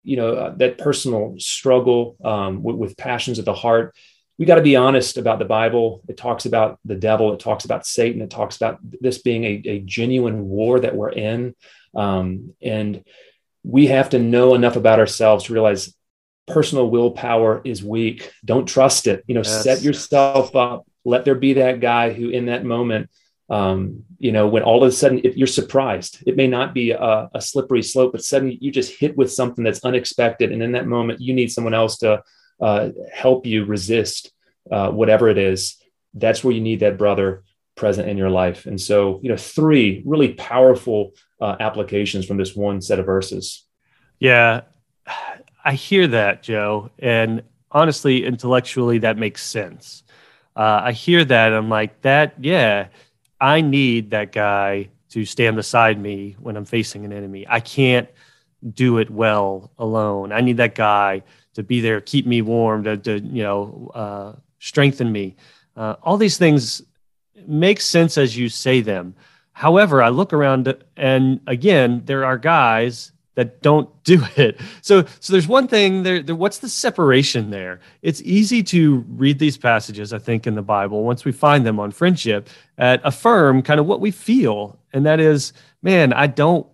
you 0.06 0.16
know 0.16 0.36
uh, 0.36 0.56
that 0.58 0.78
personal 0.78 1.36
struggle 1.40 2.16
um, 2.24 2.64
with, 2.64 2.76
with, 2.76 2.98
passions 2.98 3.40
of 3.40 3.46
the 3.46 3.54
heart 3.54 3.96
we 4.38 4.46
got 4.46 4.56
to 4.56 4.62
be 4.62 4.76
honest 4.76 5.18
about 5.18 5.40
the 5.40 5.46
bible. 5.46 6.02
It 6.08 6.18
talks 6.18 6.46
about 6.46 6.80
the 6.84 6.96
devil. 6.96 7.34
It 7.34 7.40
talks 7.40 7.66
about 7.66 7.86
satan. 7.86 8.22
It 8.22 8.30
talks 8.30 8.58
about 8.58 8.80
this 8.82 9.20
being 9.20 9.44
a, 9.44 9.62
a 9.66 9.80
genuine 9.80 10.48
war 10.48 10.80
that 10.80 10.96
we're 10.96 11.12
in. 11.12 11.56
Um, 11.96 12.54
and 12.62 13.04
we 13.64 13.88
have 13.88 14.10
to 14.10 14.20
know 14.20 14.54
enough 14.56 14.76
about 14.76 15.00
ourselves 15.00 15.46
to 15.46 15.54
realize 15.54 15.94
personal 16.48 16.90
willpower 16.90 17.62
is 17.64 17.84
weak. 17.84 18.32
Don't 18.44 18.68
trust 18.68 19.08
it. 19.08 19.24
You 19.28 19.36
know 19.36 19.42
yes. 19.42 19.64
set 19.64 19.82
yourself 19.82 20.56
up. 20.56 20.86
Let 21.06 21.24
there 21.24 21.36
be 21.36 21.54
that 21.54 21.80
guy 21.80 22.12
who 22.14 22.30
in 22.30 22.48
that 22.48 22.66
moment 22.66 23.10
um, 23.50 24.04
you 24.18 24.32
know, 24.32 24.48
when 24.48 24.64
all 24.64 24.84
of 24.84 24.90
a 24.90 24.92
sudden 24.92 25.20
it, 25.24 25.38
you're 25.38 25.46
surprised, 25.46 26.24
it 26.26 26.36
may 26.36 26.48
not 26.48 26.74
be 26.74 26.92
a, 26.92 27.30
a, 27.34 27.40
slippery 27.42 27.84
slope, 27.84 28.12
but 28.12 28.24
suddenly 28.24 28.58
you 28.60 28.72
just 28.72 29.00
hit 29.00 29.16
with 29.16 29.32
something 29.32 29.64
that's 29.64 29.86
unexpected. 29.86 30.52
And 30.52 30.64
in 30.64 30.72
that 30.72 30.88
moment, 30.88 31.22
you 31.22 31.34
need 31.34 31.52
someone 31.52 31.76
else 31.76 32.00
to 32.00 32.24
uh, 32.60 32.90
help 33.14 33.46
you 33.46 33.66
resist 33.66 34.32
uh, 34.72 34.92
whatever 34.92 35.30
it 35.30 35.38
is. 35.38 35.78
That's 36.14 36.44
where 36.44 36.54
you 36.54 36.62
need 36.62 36.80
that 36.80 36.98
brother 36.98 37.44
present 37.76 38.08
in 38.08 38.18
your 38.18 38.30
life. 38.30 38.66
And 38.66 38.80
so, 38.80 39.20
you 39.22 39.30
know, 39.30 39.38
three 39.38 40.02
really 40.06 40.34
powerful 40.34 41.12
uh, 41.42 41.58
applications 41.60 42.26
from 42.26 42.38
this 42.38 42.56
one 42.56 42.82
set 42.82 43.00
of 43.00 43.06
verses. 43.06 43.66
Yeah, 44.20 44.62
I 45.66 45.74
hear 45.74 46.08
that, 46.08 46.42
Joe. 46.42 46.92
And 47.00 47.44
honestly, 47.72 48.26
intellectually, 48.26 49.00
that 49.00 49.18
makes 49.18 49.44
sense. 49.44 50.04
Uh, 50.56 50.82
I 50.86 50.92
hear 50.94 51.26
that. 51.26 51.54
I'm 51.54 51.70
like, 51.70 52.02
that, 52.02 52.36
yeah 52.40 52.88
I 53.40 53.62
need 53.62 54.12
that 54.12 54.32
guy 54.32 54.90
to 55.10 55.26
stand 55.26 55.56
beside 55.56 56.00
me 56.00 56.36
when 56.40 56.58
I'm 56.58 56.66
facing 56.66 57.06
an 57.06 57.14
enemy. 57.14 57.46
I 57.48 57.60
can't 57.60 58.10
do 58.74 58.98
it 58.98 59.10
well 59.10 59.72
alone. 59.78 60.32
I 60.32 60.42
need 60.42 60.58
that 60.58 60.76
guy 60.76 61.24
to 61.56 61.64
be 61.64 61.82
there, 61.82 62.00
keep 62.00 62.26
me 62.26 62.42
warm, 62.42 62.84
to, 62.84 62.98
to 62.98 63.20
you 63.20 63.44
know, 63.44 63.92
uh, 63.94 64.34
strengthen 64.60 65.12
me. 65.12 65.36
Uh, 65.76 65.96
all 66.04 66.18
these 66.18 66.38
things 66.38 66.82
make 67.48 67.82
sense 67.82 68.18
as 68.18 68.38
you 68.38 68.50
say 68.50 68.82
them. 68.82 69.16
However, 69.52 70.02
I 70.02 70.10
look 70.10 70.34
around 70.34 70.74
and 70.96 71.40
again, 71.48 72.04
there 72.06 72.26
are 72.26 72.38
guys 72.38 73.12
that 73.36 73.62
don't 73.62 73.90
do 74.04 74.24
it. 74.36 74.60
So, 74.82 75.06
so 75.20 75.34
there's 75.34 75.48
one 75.48 75.68
thing 75.68 76.04
there, 76.04 76.22
there, 76.22 76.36
What's 76.36 76.60
the 76.60 76.70
separation 76.70 77.52
there? 77.52 77.80
It's 78.02 78.22
easy 78.22 78.64
to 78.64 79.06
read 79.10 79.40
these 79.40 79.58
passages, 79.58 80.14
I 80.14 80.20
think, 80.20 80.48
in 80.48 80.56
the 80.56 80.62
Bible 80.62 81.04
once 81.04 81.24
we 81.24 81.32
find 81.32 81.66
them 81.66 81.80
on 81.80 81.92
friendship, 81.92 82.50
at 82.78 83.02
affirm 83.04 83.62
kind 83.62 83.80
of 83.80 83.86
what 83.86 84.02
we 84.02 84.12
feel, 84.12 84.78
and 84.92 85.06
that 85.06 85.20
is, 85.20 85.54
man, 85.82 86.12
I 86.14 86.28
don't 86.28 86.68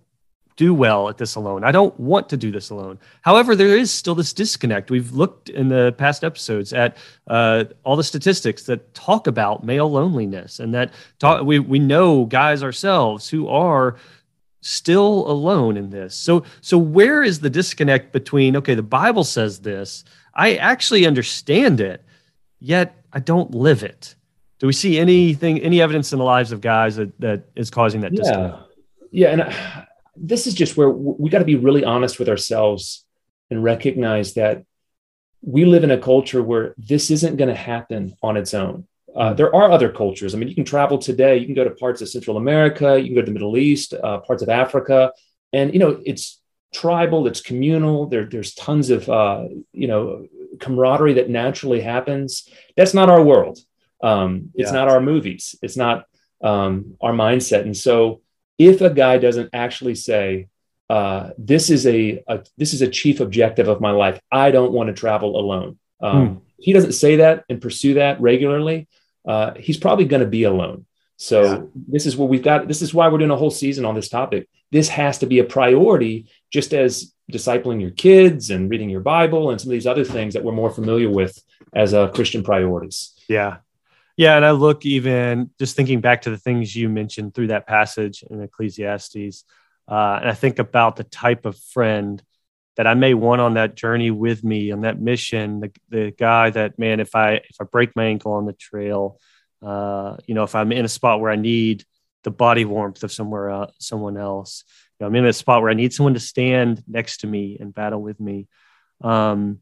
do 0.56 0.74
well 0.74 1.09
at 1.09 1.18
this 1.18 1.36
alone. 1.36 1.63
I 1.63 1.71
don't 1.71 1.98
want 2.00 2.30
to 2.30 2.38
do 2.38 2.51
this 2.51 2.69
alone. 2.69 3.00
However, 3.21 3.56
there 3.56 3.77
is 3.77 3.92
still 3.92 4.15
this 4.15 4.33
disconnect. 4.33 4.92
We've 4.92 5.12
looked 5.12 5.50
in 5.50 5.69
the 5.69 5.94
past 5.98 6.24
episodes 6.24 6.74
at 6.74 6.98
uh, 7.27 7.65
all 7.83 7.95
the 7.95 8.03
statistics 8.03 8.63
that 8.63 8.94
talk 8.94 9.27
about 9.27 9.63
male 9.63 9.89
loneliness, 9.89 10.59
and 10.59 10.74
that 10.74 10.94
talk, 11.19 11.44
we 11.44 11.59
we 11.59 11.80
know 11.80 12.25
guys 12.25 12.63
ourselves 12.63 13.30
who 13.30 13.48
are 13.48 13.98
still 14.62 15.30
alone 15.30 15.77
in 15.77 15.89
this. 15.89 16.15
So 16.15 16.44
so 16.62 16.77
where 16.77 17.24
is 17.24 17.39
the 17.39 17.50
disconnect 17.50 18.12
between 18.12 18.56
okay, 18.57 18.75
the 18.75 18.83
Bible 18.83 19.24
says 19.24 19.59
this, 19.59 20.03
I 20.36 20.56
actually 20.56 21.06
understand 21.06 21.81
it, 21.81 22.03
yet 22.59 23.03
I 23.13 23.19
don't 23.19 23.51
live 23.51 23.83
it. 23.83 24.15
Do 24.59 24.68
we 24.68 24.74
see 24.74 25.00
anything 25.00 25.59
any 25.62 25.81
evidence 25.81 26.13
in 26.13 26.19
the 26.19 26.25
lives 26.25 26.51
of 26.51 26.62
guys 26.62 26.98
that, 26.98 27.19
that 27.19 27.45
is 27.56 27.69
causing 27.71 28.01
that 28.01 28.13
yeah. 28.13 28.21
disconnect? 28.21 28.57
Yeah, 29.12 29.27
and 29.30 29.42
I, 29.42 29.88
this 30.16 30.48
is 30.48 30.54
just 30.54 30.78
where 30.78 30.90
we 30.90 31.30
got 31.30 31.40
to 31.40 31.46
be 31.46 31.56
really 31.56 31.84
honest 31.84 32.19
with 32.19 32.30
ourselves 32.30 33.06
and 33.50 33.63
recognize 33.63 34.34
that 34.34 34.63
we 35.42 35.66
live 35.66 35.84
in 35.84 35.92
a 35.92 35.98
culture 35.98 36.44
where 36.44 36.75
this 36.78 37.10
isn't 37.12 37.38
going 37.38 37.50
to 37.50 37.56
happen 37.56 38.16
on 38.22 38.38
its 38.38 38.54
own. 38.54 38.88
Uh, 39.16 39.34
there 39.34 39.54
are 39.54 39.72
other 39.72 39.92
cultures. 39.92 40.34
I 40.34 40.38
mean, 40.38 40.48
you 40.48 40.56
can 40.56 40.66
travel 40.66 40.98
today. 40.98 41.38
You 41.38 41.46
can 41.46 41.56
go 41.56 41.63
to 41.63 41.72
parts 41.72 42.02
of 42.02 42.10
Central 42.10 42.38
America. 42.38 43.00
You 43.00 43.08
can 43.08 43.16
go 43.16 43.22
to 43.22 43.25
the 43.25 43.34
Middle 43.34 43.58
East, 43.58 43.94
uh, 43.94 44.19
parts 44.19 44.42
of 44.42 44.50
Africa, 44.50 45.12
and 45.52 45.74
you 45.74 45.80
know 45.80 46.02
it's 46.06 46.42
tribal. 46.74 47.28
It's 47.28 47.42
communal. 47.42 48.08
There, 48.08 48.25
there's 48.25 48.54
tons 48.54 48.90
of 48.90 49.10
uh, 49.10 49.48
you 49.74 49.88
know 49.88 50.28
camaraderie 50.60 51.13
that 51.13 51.30
naturally 51.30 51.81
happens. 51.81 52.48
That's 52.78 52.94
not 52.94 53.10
our 53.10 53.22
world. 53.22 53.60
Um, 54.02 54.52
it's 54.56 54.72
yeah. 54.72 54.80
not 54.80 54.88
our 54.88 55.02
movies. 55.02 55.56
It's 55.62 55.78
not 55.78 56.06
um, 56.42 56.98
our 57.02 57.12
mindset. 57.13 57.62
And 57.62 57.75
so, 57.75 58.22
if 58.68 58.81
a 58.81 58.90
guy 58.90 59.18
doesn't 59.18 59.50
actually 59.54 59.96
say, 59.96 60.48
uh, 60.90 61.31
"This 61.38 61.69
is 61.69 61.86
a, 61.88 62.24
a, 62.28 62.44
this 62.58 62.74
is 62.74 62.81
a 62.81 62.88
chief 62.88 63.19
objective 63.19 63.68
of 63.68 63.81
my 63.81 63.92
life. 63.92 64.19
I 64.31 64.52
don't 64.52 64.74
want 64.74 64.88
to 64.88 64.94
travel 64.94 65.40
alone." 65.40 65.80
Um, 66.02 66.28
hmm. 66.28 66.38
He 66.60 66.74
doesn't 66.74 66.94
say 66.94 67.18
that 67.18 67.44
and 67.50 67.62
pursue 67.62 67.96
that 67.96 68.22
regularly 68.22 68.88
uh, 69.25 69.53
he's 69.56 69.77
probably 69.77 70.06
going 70.06 70.22
to 70.22 70.27
be 70.27 70.44
alone. 70.44 70.86
So 71.18 71.44
yeah. 71.44 71.62
this 71.88 72.06
is 72.06 72.18
what 72.18 72.30
we've 72.30 72.44
got. 72.44 72.68
This 72.68 72.82
is 72.82 72.94
why 72.94 73.08
we're 73.08 73.20
doing 73.20 73.32
a 73.32 73.38
whole 73.38 73.51
season 73.51 73.86
on 73.86 73.96
this 73.96 74.10
topic. 74.10 74.50
This 74.72 74.89
has 74.89 75.20
to 75.20 75.27
be 75.27 75.39
a 75.39 75.44
priority, 75.44 76.27
just 76.51 76.74
as 76.74 77.13
discipling 77.32 77.80
your 77.80 77.91
kids 77.91 78.50
and 78.50 78.70
reading 78.70 78.89
your 78.89 79.01
Bible 79.01 79.51
and 79.51 79.62
some 79.62 79.70
of 79.70 79.74
these 79.74 79.88
other 79.88 80.03
things 80.03 80.34
that 80.34 80.44
we're 80.44 80.51
more 80.51 80.72
familiar 80.72 81.10
with 81.10 81.38
as 81.75 81.94
uh, 81.94 82.08
Christian 82.10 82.44
priorities. 82.44 83.13
Yeah. 83.27 83.58
Yeah. 84.22 84.36
And 84.36 84.46
I 84.46 84.51
look 84.51 84.86
even 84.86 85.50
just 85.58 85.75
thinking 85.75 86.00
back 86.00 86.22
to 86.22 86.30
the 86.30 86.38
things 86.38 86.75
you 86.75 86.90
mentioned 86.90 87.34
through 87.34 87.48
that 87.48 87.66
passage 87.66 88.24
in 88.30 88.40
Ecclesiastes. 88.40 89.46
Uh, 89.88 90.20
and 90.22 90.30
I 90.30 90.36
think 90.36 90.60
about 90.60 90.96
the 90.96 91.04
type 91.04 91.48
of 91.48 91.58
friend 91.58 92.22
that 92.78 92.86
I 92.86 92.94
may 92.94 93.16
want 93.16 93.42
on 93.42 93.56
that 93.56 93.74
journey 93.74 94.12
with 94.12 94.44
me 94.44 94.70
on 94.70 94.82
that 94.82 95.01
mission. 95.01 95.62
The, 95.62 95.72
the 95.90 96.12
guy 96.12 96.51
that 96.51 96.78
man, 96.78 97.00
if 97.00 97.16
I 97.16 97.42
if 97.50 97.56
I 97.60 97.63
break 97.63 97.96
my 97.96 98.06
ankle 98.06 98.34
on 98.34 98.46
the 98.46 98.54
trail, 98.54 99.18
uh, 99.63 100.18
you 100.28 100.36
know, 100.36 100.44
if 100.44 100.54
I'm 100.54 100.72
in 100.72 100.86
a 100.86 100.88
spot 100.88 101.20
where 101.20 101.32
I 101.32 101.36
need 101.36 101.84
the 102.24 102.30
body 102.30 102.63
warmth 102.63 103.04
of 103.04 103.12
somewhere 103.12 103.50
uh, 103.50 103.72
someone 103.80 104.18
else, 104.18 104.66
you 105.00 105.04
know, 105.04 105.08
I'm 105.08 105.16
in 105.16 105.25
a 105.25 105.34
spot 105.34 105.63
where 105.63 105.72
I 105.72 105.74
need 105.74 105.94
someone 105.94 106.13
to 106.13 106.20
stand 106.20 106.84
next 106.88 107.22
to 107.22 107.28
me 107.28 107.58
and 107.60 107.74
battle 107.74 108.04
with 108.04 108.20
me. 108.20 108.48
Um, 109.04 109.62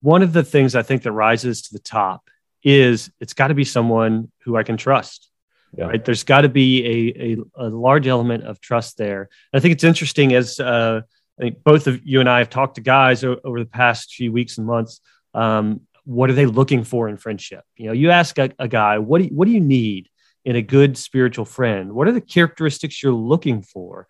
one 0.00 0.22
of 0.22 0.32
the 0.32 0.44
things 0.44 0.74
I 0.74 0.80
think 0.80 1.02
that 1.02 1.12
rises 1.12 1.60
to 1.64 1.74
the 1.74 1.78
top 1.78 2.30
is 2.62 3.10
it's 3.20 3.34
got 3.34 3.48
to 3.48 3.54
be 3.54 3.64
someone 3.64 4.30
who 4.42 4.56
I 4.56 4.62
can 4.62 4.76
trust. 4.76 5.30
Yeah. 5.76 5.86
Right. 5.86 6.04
There's 6.04 6.24
got 6.24 6.42
to 6.42 6.48
be 6.48 6.86
a, 6.86 7.22
a, 7.22 7.66
a, 7.66 7.68
large 7.68 8.06
element 8.06 8.44
of 8.44 8.60
trust 8.60 8.96
there. 8.96 9.28
I 9.52 9.60
think 9.60 9.72
it's 9.72 9.84
interesting 9.84 10.32
as 10.32 10.58
uh, 10.58 11.02
I 11.38 11.42
think 11.42 11.62
both 11.64 11.86
of 11.86 12.00
you 12.04 12.20
and 12.20 12.30
I 12.30 12.38
have 12.38 12.48
talked 12.48 12.76
to 12.76 12.80
guys 12.80 13.24
o- 13.24 13.40
over 13.44 13.58
the 13.58 13.66
past 13.66 14.14
few 14.14 14.32
weeks 14.32 14.58
and 14.58 14.66
months. 14.66 15.00
Um, 15.34 15.82
what 16.04 16.30
are 16.30 16.34
they 16.34 16.46
looking 16.46 16.84
for 16.84 17.08
in 17.08 17.16
friendship? 17.16 17.64
You 17.76 17.86
know, 17.86 17.92
you 17.92 18.10
ask 18.10 18.38
a, 18.38 18.50
a 18.58 18.68
guy, 18.68 18.98
what 18.98 19.18
do 19.18 19.24
you, 19.24 19.30
what 19.30 19.46
do 19.46 19.50
you 19.50 19.60
need 19.60 20.08
in 20.44 20.56
a 20.56 20.62
good 20.62 20.96
spiritual 20.96 21.44
friend? 21.44 21.92
What 21.92 22.08
are 22.08 22.12
the 22.12 22.20
characteristics 22.20 23.02
you're 23.02 23.12
looking 23.12 23.60
for? 23.60 24.06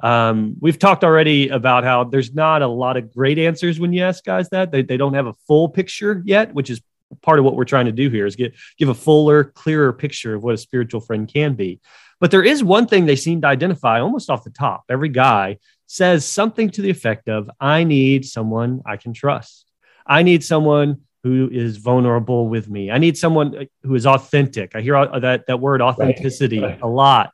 Um, 0.00 0.56
we've 0.60 0.78
talked 0.78 1.02
already 1.02 1.48
about 1.48 1.82
how 1.82 2.04
there's 2.04 2.32
not 2.32 2.62
a 2.62 2.68
lot 2.68 2.96
of 2.96 3.12
great 3.12 3.38
answers 3.38 3.80
when 3.80 3.92
you 3.92 4.04
ask 4.04 4.24
guys 4.24 4.48
that 4.50 4.70
they, 4.70 4.82
they 4.82 4.96
don't 4.96 5.14
have 5.14 5.26
a 5.26 5.34
full 5.48 5.68
picture 5.68 6.22
yet, 6.24 6.54
which 6.54 6.70
is 6.70 6.80
part 7.22 7.38
of 7.38 7.44
what 7.44 7.54
we're 7.54 7.64
trying 7.64 7.86
to 7.86 7.92
do 7.92 8.10
here 8.10 8.26
is 8.26 8.36
get 8.36 8.54
give 8.78 8.88
a 8.88 8.94
fuller, 8.94 9.44
clearer 9.44 9.92
picture 9.92 10.34
of 10.34 10.42
what 10.42 10.54
a 10.54 10.58
spiritual 10.58 11.00
friend 11.00 11.28
can 11.32 11.54
be. 11.54 11.80
But 12.20 12.30
there 12.30 12.42
is 12.42 12.64
one 12.64 12.86
thing 12.86 13.06
they 13.06 13.16
seem 13.16 13.40
to 13.42 13.46
identify 13.46 14.00
almost 14.00 14.30
off 14.30 14.44
the 14.44 14.50
top. 14.50 14.84
Every 14.88 15.08
guy 15.08 15.58
says 15.86 16.24
something 16.24 16.70
to 16.70 16.82
the 16.82 16.90
effect 16.90 17.28
of, 17.28 17.50
I 17.60 17.84
need 17.84 18.24
someone 18.26 18.82
I 18.84 18.96
can 18.96 19.12
trust. 19.12 19.66
I 20.06 20.22
need 20.22 20.42
someone 20.42 21.02
who 21.22 21.48
is 21.52 21.76
vulnerable 21.76 22.48
with 22.48 22.68
me. 22.68 22.90
I 22.90 22.98
need 22.98 23.16
someone 23.16 23.68
who 23.82 23.94
is 23.94 24.06
authentic. 24.06 24.74
I 24.74 24.80
hear 24.80 24.94
that 25.20 25.46
that 25.46 25.60
word 25.60 25.82
authenticity 25.82 26.60
right. 26.60 26.70
Right. 26.70 26.82
a 26.82 26.88
lot. 26.88 27.32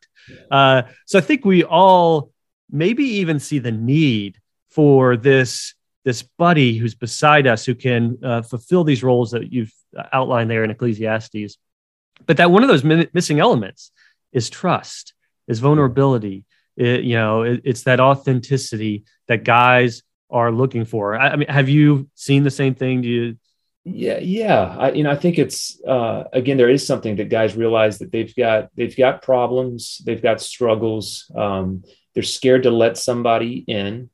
Uh, 0.51 0.83
so 1.07 1.19
I 1.19 1.23
think 1.23 1.45
we 1.45 1.65
all 1.65 2.31
maybe 2.71 3.05
even 3.05 3.39
see 3.39 3.59
the 3.59 3.73
need 3.73 4.39
for 4.71 5.17
this 5.17 5.74
this 6.05 6.23
buddy 6.23 6.77
who's 6.77 6.95
beside 6.95 7.47
us 7.47 7.65
who 7.65 7.75
can 7.75 8.19
uh, 8.23 8.43
fulfill 8.43 8.85
these 8.85 9.03
roles 9.03 9.31
that 9.31 9.53
you've 9.53 9.73
outlined 10.13 10.51
there 10.51 10.65
in 10.65 10.71
Ecclesiastes. 10.71 11.57
But 12.27 12.37
that 12.37 12.51
one 12.51 12.63
of 12.63 12.69
those 12.69 12.85
min- 12.85 13.09
missing 13.13 13.41
elements 13.41 13.91
is 14.33 14.51
trust, 14.51 15.15
is 15.49 15.61
vulnerability. 15.61 16.45
It, 16.77 17.05
you 17.05 17.17
know, 17.17 17.43
it, 17.43 17.63
it's 17.65 17.85
that 17.85 18.01
authenticity 18.01 19.05
that 19.29 19.45
guys 19.45 20.03
are 20.31 20.53
looking 20.53 20.85
for. 20.85 21.17
I, 21.17 21.31
I, 21.31 21.37
mean, 21.37 21.49
have 21.49 21.69
you 21.69 22.09
seen 22.15 22.43
the 22.43 22.51
same 22.51 22.75
thing? 22.75 23.03
Do 23.03 23.09
you? 23.09 23.37
Yeah, 23.85 24.19
yeah. 24.19 24.77
I, 24.79 24.93
you 24.93 25.05
know, 25.05 25.11
I 25.11 25.17
think 25.17 25.39
it's 25.39 25.81
uh, 25.87 26.25
again 26.33 26.57
there 26.57 26.71
is 26.71 26.87
something 26.87 27.17
that 27.17 27.29
guys 27.29 27.55
realize 27.55 27.99
that 27.99 28.11
they've 28.11 28.35
got 28.35 28.71
they've 28.77 28.97
got 28.97 29.23
problems, 29.23 30.01
they've 30.05 30.23
got 30.23 30.41
struggles. 30.41 31.31
Um, 31.35 31.85
they're 32.15 32.23
scared 32.23 32.63
to 32.63 32.71
let 32.71 32.97
somebody 32.97 33.65
in. 33.67 34.09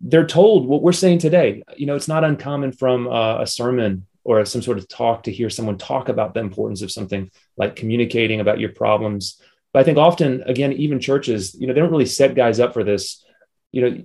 They're 0.00 0.26
told 0.26 0.66
what 0.66 0.82
we're 0.82 0.92
saying 0.92 1.18
today. 1.18 1.62
You 1.76 1.86
know, 1.86 1.94
it's 1.94 2.08
not 2.08 2.24
uncommon 2.24 2.72
from 2.72 3.06
uh, 3.06 3.42
a 3.42 3.46
sermon 3.46 4.06
or 4.24 4.44
some 4.44 4.62
sort 4.62 4.78
of 4.78 4.88
talk 4.88 5.24
to 5.24 5.32
hear 5.32 5.50
someone 5.50 5.78
talk 5.78 6.08
about 6.08 6.34
the 6.34 6.40
importance 6.40 6.82
of 6.82 6.92
something 6.92 7.30
like 7.56 7.76
communicating 7.76 8.40
about 8.40 8.60
your 8.60 8.70
problems. 8.70 9.40
But 9.72 9.80
I 9.80 9.84
think 9.84 9.98
often, 9.98 10.42
again, 10.42 10.72
even 10.72 11.00
churches, 11.00 11.54
you 11.54 11.66
know, 11.66 11.72
they 11.72 11.80
don't 11.80 11.90
really 11.90 12.06
set 12.06 12.34
guys 12.34 12.60
up 12.60 12.72
for 12.72 12.84
this. 12.84 13.24
You 13.72 13.82
know, 13.82 14.02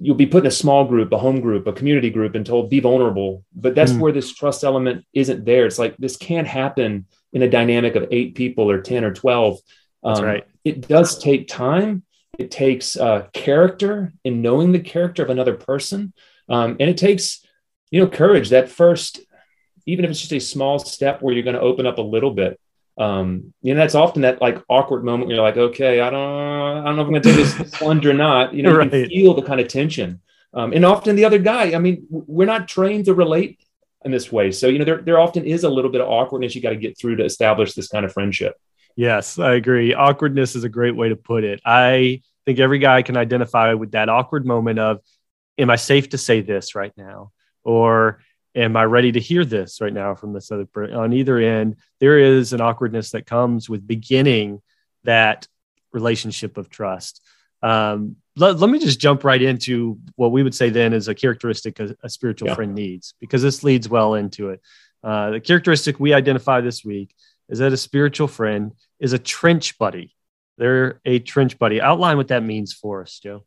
you'll 0.00 0.14
be 0.14 0.26
put 0.26 0.44
in 0.44 0.46
a 0.46 0.50
small 0.50 0.84
group, 0.84 1.12
a 1.12 1.18
home 1.18 1.40
group, 1.40 1.66
a 1.66 1.72
community 1.72 2.08
group, 2.08 2.34
and 2.34 2.46
told 2.46 2.70
be 2.70 2.80
vulnerable. 2.80 3.44
But 3.54 3.74
that's 3.74 3.92
mm. 3.92 3.98
where 3.98 4.12
this 4.12 4.32
trust 4.32 4.62
element 4.62 5.04
isn't 5.12 5.44
there. 5.44 5.66
It's 5.66 5.78
like 5.78 5.96
this 5.96 6.16
can't 6.16 6.46
happen 6.46 7.06
in 7.32 7.42
a 7.42 7.50
dynamic 7.50 7.96
of 7.96 8.06
eight 8.12 8.36
people 8.36 8.70
or 8.70 8.80
ten 8.80 9.02
or 9.02 9.12
twelve. 9.12 9.58
That's 10.04 10.20
um, 10.20 10.24
right. 10.24 10.46
It 10.64 10.86
does 10.86 11.18
take 11.18 11.48
time. 11.48 12.04
It 12.38 12.50
takes 12.50 12.96
uh, 12.96 13.28
character 13.32 14.12
in 14.24 14.42
knowing 14.42 14.72
the 14.72 14.80
character 14.80 15.22
of 15.22 15.30
another 15.30 15.54
person, 15.54 16.12
um, 16.48 16.76
and 16.80 16.90
it 16.90 16.96
takes 16.96 17.44
you 17.90 18.00
know 18.00 18.08
courage. 18.08 18.50
That 18.50 18.68
first 18.68 19.20
even 19.88 20.04
if 20.04 20.10
it's 20.10 20.20
just 20.20 20.32
a 20.32 20.38
small 20.38 20.78
step 20.78 21.22
where 21.22 21.32
you're 21.32 21.42
going 21.42 21.56
to 21.56 21.62
open 21.62 21.86
up 21.86 21.96
a 21.96 22.02
little 22.02 22.30
bit. 22.30 22.60
Um, 22.98 23.54
you 23.62 23.72
know, 23.72 23.80
that's 23.80 23.94
often 23.94 24.22
that 24.22 24.40
like 24.42 24.62
awkward 24.68 25.02
moment 25.02 25.28
where 25.28 25.36
you're 25.36 25.44
like, 25.44 25.56
okay, 25.56 26.00
I 26.00 26.10
don't, 26.10 26.20
I 26.20 26.84
don't 26.84 26.96
know 26.96 27.02
if 27.02 27.06
I'm 27.06 27.12
going 27.12 27.22
to 27.22 27.32
take 27.32 27.56
this 27.56 27.70
plunge 27.78 28.04
or 28.04 28.12
not. 28.12 28.52
You 28.52 28.62
know, 28.64 28.76
right. 28.76 28.92
you 28.92 29.06
feel 29.08 29.34
the 29.34 29.42
kind 29.42 29.60
of 29.60 29.68
tension. 29.68 30.20
Um, 30.52 30.74
and 30.74 30.84
often 30.84 31.16
the 31.16 31.24
other 31.24 31.38
guy, 31.38 31.74
I 31.74 31.78
mean, 31.78 32.06
we're 32.10 32.46
not 32.46 32.68
trained 32.68 33.06
to 33.06 33.14
relate 33.14 33.60
in 34.04 34.10
this 34.10 34.30
way. 34.30 34.52
So, 34.52 34.68
you 34.68 34.78
know, 34.78 34.84
there, 34.84 35.00
there 35.00 35.18
often 35.18 35.46
is 35.46 35.64
a 35.64 35.70
little 35.70 35.90
bit 35.90 36.02
of 36.02 36.08
awkwardness 36.08 36.54
you 36.54 36.60
got 36.60 36.70
to 36.70 36.76
get 36.76 36.98
through 36.98 37.16
to 37.16 37.24
establish 37.24 37.72
this 37.72 37.88
kind 37.88 38.04
of 38.04 38.12
friendship. 38.12 38.56
Yes, 38.98 39.38
I 39.38 39.54
agree. 39.54 39.94
Awkwardness 39.94 40.56
is 40.56 40.64
a 40.64 40.68
great 40.68 40.96
way 40.96 41.10
to 41.10 41.14
put 41.14 41.44
it. 41.44 41.60
I 41.64 42.20
think 42.44 42.58
every 42.58 42.80
guy 42.80 43.02
can 43.02 43.16
identify 43.16 43.74
with 43.74 43.92
that 43.92 44.08
awkward 44.08 44.44
moment 44.44 44.80
of, 44.80 44.98
am 45.56 45.70
I 45.70 45.76
safe 45.76 46.08
to 46.08 46.18
say 46.18 46.40
this 46.40 46.74
right 46.74 46.92
now? 46.96 47.30
Or 47.62 48.20
am 48.56 48.76
I 48.76 48.82
ready 48.86 49.12
to 49.12 49.20
hear 49.20 49.44
this 49.44 49.80
right 49.80 49.92
now 49.92 50.16
from 50.16 50.32
this 50.32 50.50
other 50.50 50.66
person? 50.66 50.96
On 50.96 51.12
either 51.12 51.38
end, 51.38 51.76
there 52.00 52.18
is 52.18 52.52
an 52.52 52.60
awkwardness 52.60 53.12
that 53.12 53.24
comes 53.24 53.70
with 53.70 53.86
beginning 53.86 54.62
that 55.04 55.46
relationship 55.92 56.58
of 56.58 56.68
trust. 56.68 57.24
Um, 57.62 58.16
let, 58.34 58.58
let, 58.58 58.68
me 58.68 58.80
just 58.80 58.98
jump 58.98 59.22
right 59.22 59.40
into 59.40 60.00
what 60.16 60.32
we 60.32 60.42
would 60.42 60.56
say 60.56 60.70
then 60.70 60.92
is 60.92 61.06
a 61.06 61.14
characteristic 61.14 61.78
a, 61.78 61.94
a 62.02 62.08
spiritual 62.08 62.48
yeah. 62.48 62.56
friend 62.56 62.74
needs, 62.74 63.14
because 63.20 63.42
this 63.42 63.62
leads 63.62 63.88
well 63.88 64.14
into 64.14 64.50
it. 64.50 64.60
Uh, 65.04 65.30
the 65.30 65.40
characteristic 65.40 66.00
we 66.00 66.12
identify 66.12 66.60
this 66.60 66.84
week 66.84 67.14
is 67.48 67.58
that 67.58 67.72
a 67.72 67.76
spiritual 67.76 68.28
friend 68.28 68.72
is 69.00 69.12
a 69.12 69.18
trench 69.18 69.78
buddy. 69.78 70.14
They're 70.56 71.00
a 71.04 71.18
trench 71.20 71.58
buddy. 71.58 71.80
Outline 71.80 72.16
what 72.16 72.28
that 72.28 72.42
means 72.42 72.72
for 72.72 73.02
us, 73.02 73.18
Joe. 73.22 73.44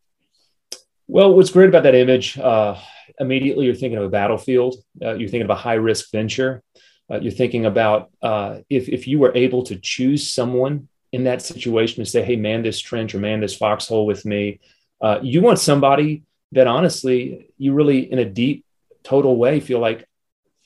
Well, 1.08 1.34
what's 1.36 1.52
great 1.52 1.68
about 1.68 1.84
that 1.84 1.96
image, 1.96 2.38
uh, 2.38 2.78
immediately 3.20 3.66
you're 3.66 3.76
thinking 3.76 3.98
of 3.98 4.06
a 4.06 4.10
battlefield. 4.10 4.76
Uh, 5.02 5.16
you're 5.16 5.28
thinking 5.28 5.42
of 5.42 5.50
a 5.50 5.56
high 5.56 5.74
risk 5.74 6.12
venture. 6.12 6.64
Uh, 7.12 7.20
you're 7.20 7.34
thinking 7.34 7.66
about 7.66 8.10
uh, 8.22 8.60
if, 8.70 8.88
if 8.88 9.08
you 9.08 9.20
were 9.20 9.36
able 9.36 9.64
to 9.64 9.76
choose 9.76 10.32
someone 10.32 10.88
in 11.12 11.26
that 11.26 11.42
situation 11.42 12.02
to 12.04 12.10
say, 12.10 12.24
hey, 12.24 12.38
man 12.38 12.64
this 12.64 12.80
trench 12.80 13.14
or 13.14 13.20
man 13.20 13.42
this 13.42 13.56
foxhole 13.56 14.06
with 14.06 14.26
me. 14.26 14.62
Uh, 15.02 15.20
you 15.22 15.42
want 15.42 15.60
somebody 15.60 16.24
that 16.54 16.68
honestly, 16.68 17.50
you 17.58 17.74
really, 17.74 18.10
in 18.10 18.20
a 18.20 18.26
deep, 18.26 18.66
total 19.04 19.36
way, 19.36 19.60
feel 19.60 19.80
like 19.80 20.08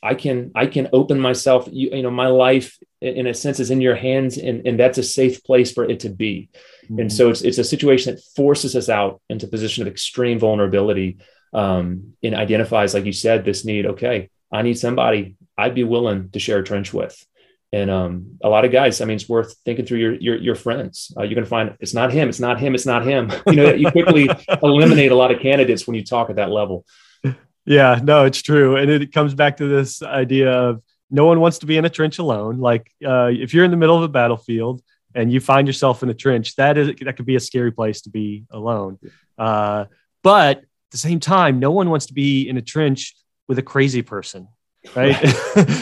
I 0.04 0.14
can 0.14 0.52
I 0.54 0.68
can 0.68 0.90
open 0.94 1.20
myself. 1.20 1.68
You, 1.72 1.90
you 1.92 2.04
know, 2.04 2.12
my 2.12 2.28
life 2.28 2.78
in 3.06 3.28
a 3.28 3.34
sense 3.34 3.60
is 3.60 3.72
in 3.72 3.82
your 3.82 3.96
hands, 3.96 4.38
and, 4.38 4.66
and 4.66 4.80
that's 4.80 4.98
a 4.98 5.04
safe 5.04 5.44
place 5.44 5.72
for 5.72 5.86
it 5.86 6.00
to 6.02 6.10
be. 6.10 6.50
Mm-hmm. 6.86 7.00
And 7.00 7.14
so 7.14 7.30
it's 7.30 7.42
it's 7.42 7.58
a 7.58 7.64
situation 7.64 8.16
that 8.16 8.24
forces 8.36 8.76
us 8.76 8.90
out 8.90 9.22
into 9.30 9.46
a 9.46 9.50
position 9.50 9.82
of 9.82 9.88
extreme 9.88 10.40
vulnerability, 10.40 11.18
um, 11.54 12.14
and 12.24 12.36
identifies, 12.36 12.94
like 12.94 13.06
you 13.06 13.14
said, 13.14 13.46
this 13.46 13.66
need. 13.66 13.86
Okay, 13.86 14.30
I 14.52 14.62
need 14.62 14.78
somebody 14.78 15.36
I'd 15.58 15.76
be 15.76 15.84
willing 15.84 16.30
to 16.32 16.40
share 16.40 16.60
a 16.60 16.64
trench 16.64 16.94
with. 16.94 17.26
And 17.72 17.92
um, 17.92 18.38
a 18.42 18.48
lot 18.48 18.64
of 18.64 18.72
guys, 18.72 19.02
I 19.02 19.06
mean, 19.06 19.16
it's 19.16 19.28
worth 19.28 19.56
thinking 19.66 19.86
through 19.86 19.98
your 19.98 20.14
your, 20.16 20.38
your 20.38 20.56
friends. 20.56 21.12
Uh, 21.18 21.24
you're 21.24 21.36
going 21.36 21.44
to 21.44 21.50
find 21.50 21.76
it's 21.80 21.94
not 21.94 22.12
him, 22.12 22.30
it's 22.30 22.40
not 22.40 22.60
him, 22.60 22.76
it's 22.76 22.86
not 22.86 23.06
him. 23.06 23.32
You 23.48 23.56
know, 23.56 23.74
you 23.74 23.92
quickly 23.92 24.30
eliminate 24.64 25.12
a 25.12 25.16
lot 25.16 25.32
of 25.32 25.40
candidates 25.42 25.86
when 25.86 25.96
you 25.96 26.04
talk 26.04 26.30
at 26.30 26.38
that 26.38 26.52
level. 26.52 26.86
Yeah, 27.66 28.00
no, 28.02 28.26
it's 28.26 28.42
true. 28.42 28.76
And 28.76 28.90
it 28.92 29.12
comes 29.12 29.34
back 29.34 29.58
to 29.58 29.68
this 29.68 30.04
idea 30.04 30.52
of 30.52 30.82
no 31.10 31.26
one 31.26 31.40
wants 31.40 31.60
to 31.60 31.66
be 31.66 31.78
in 31.78 31.86
a 31.86 31.90
trench 31.90 32.20
alone. 32.20 32.60
Like 32.60 32.92
uh, 33.06 33.30
if 33.32 33.54
you're 33.54 33.66
in 33.66 33.72
the 33.72 33.78
middle 33.78 33.96
of 33.96 34.04
a 34.04 34.08
battlefield 34.08 34.82
and 35.14 35.32
you 35.32 35.40
find 35.40 35.68
yourself 35.68 36.04
in 36.04 36.10
a 36.10 36.14
trench, 36.14 36.56
that 36.56 36.78
is 36.78 36.88
that 37.02 37.16
could 37.16 37.26
be 37.26 37.36
a 37.36 37.40
scary 37.40 37.72
place 37.72 38.02
to 38.02 38.10
be 38.10 38.46
alone. 38.50 39.00
Uh, 39.38 39.86
but 40.24 40.58
at 40.58 40.66
the 40.92 40.98
same 40.98 41.20
time, 41.20 41.60
no 41.60 41.72
one 41.72 41.90
wants 41.90 42.08
to 42.08 42.14
be 42.14 42.50
in 42.50 42.58
a 42.58 42.62
trench 42.62 43.16
with 43.48 43.60
a 43.60 43.64
crazy 43.64 44.02
person 44.02 44.48
right 44.94 45.18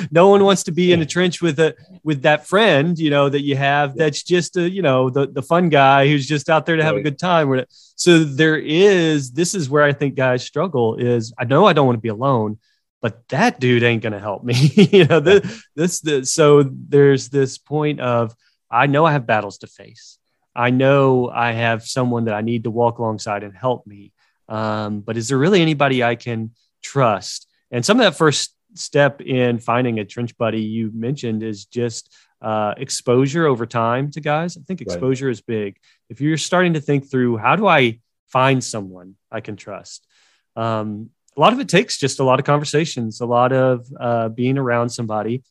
no 0.11 0.29
one 0.29 0.43
wants 0.43 0.63
to 0.63 0.71
be 0.71 0.91
in 0.91 1.01
a 1.01 1.05
trench 1.05 1.41
with 1.41 1.59
a 1.59 1.75
with 2.03 2.21
that 2.21 2.47
friend 2.47 2.97
you 2.97 3.09
know 3.09 3.27
that 3.27 3.41
you 3.41 3.55
have 3.55 3.95
that's 3.95 4.23
just 4.23 4.55
a 4.55 4.69
you 4.69 4.81
know 4.81 5.09
the, 5.09 5.27
the 5.27 5.41
fun 5.41 5.69
guy 5.69 6.07
who's 6.07 6.27
just 6.27 6.49
out 6.49 6.65
there 6.65 6.75
to 6.75 6.83
have 6.83 6.93
right. 6.93 7.01
a 7.01 7.03
good 7.03 7.19
time 7.19 7.65
so 7.95 8.23
there 8.23 8.57
is 8.57 9.31
this 9.31 9.55
is 9.55 9.69
where 9.69 9.83
i 9.83 9.91
think 9.91 10.15
guys 10.15 10.43
struggle 10.43 10.95
is 10.95 11.33
i 11.37 11.43
know 11.43 11.65
i 11.65 11.73
don't 11.73 11.85
want 11.85 11.97
to 11.97 12.01
be 12.01 12.09
alone 12.09 12.57
but 13.03 13.27
that 13.27 13.59
dude 13.59 13.83
ain't 13.83 14.01
gonna 14.01 14.19
help 14.19 14.43
me 14.43 14.55
you 14.91 15.05
know 15.05 15.19
this, 15.19 15.63
this 15.75 15.99
this 15.99 16.33
so 16.33 16.63
there's 16.63 17.29
this 17.29 17.59
point 17.59 17.99
of 17.99 18.35
i 18.71 18.87
know 18.87 19.05
i 19.05 19.11
have 19.11 19.27
battles 19.27 19.59
to 19.59 19.67
face 19.67 20.17
i 20.55 20.71
know 20.71 21.29
i 21.29 21.51
have 21.51 21.83
someone 21.83 22.25
that 22.25 22.33
i 22.33 22.41
need 22.41 22.63
to 22.63 22.71
walk 22.71 22.97
alongside 22.97 23.43
and 23.43 23.55
help 23.55 23.85
me 23.85 24.11
um, 24.49 25.01
but 25.01 25.17
is 25.17 25.27
there 25.27 25.37
really 25.37 25.61
anybody 25.61 26.03
i 26.03 26.15
can 26.15 26.51
trust 26.81 27.47
and 27.69 27.85
some 27.85 27.99
of 27.99 28.03
that 28.03 28.17
first 28.17 28.55
step 28.73 29.21
in 29.21 29.59
finding 29.59 29.99
a 29.99 30.05
trench 30.05 30.35
buddy 30.37 30.61
you 30.61 30.89
mentioned 30.95 31.43
is 31.43 31.65
just 31.65 32.11
uh, 32.43 32.73
exposure 32.77 33.45
over 33.45 33.65
time 33.65 34.11
to 34.11 34.19
guys. 34.19 34.57
I 34.57 34.61
think 34.61 34.81
exposure 34.81 35.27
right. 35.27 35.31
is 35.31 35.41
big. 35.41 35.77
If 36.09 36.19
you're 36.19 36.37
starting 36.37 36.73
to 36.73 36.81
think 36.81 37.09
through 37.09 37.37
how 37.37 37.55
do 37.55 37.65
I 37.65 38.01
find 38.27 38.61
someone 38.61 39.15
I 39.31 39.39
can 39.39 39.55
trust, 39.55 40.05
um, 40.57 41.09
a 41.35 41.39
lot 41.39 41.53
of 41.53 41.59
it 41.59 41.69
takes 41.69 41.97
just 41.97 42.19
a 42.19 42.23
lot 42.23 42.39
of 42.39 42.45
conversations, 42.45 43.21
a 43.21 43.25
lot 43.25 43.51
of 43.51 43.87
uh, 43.99 44.29
being 44.29 44.57
around 44.57 44.89
somebody, 44.89 45.43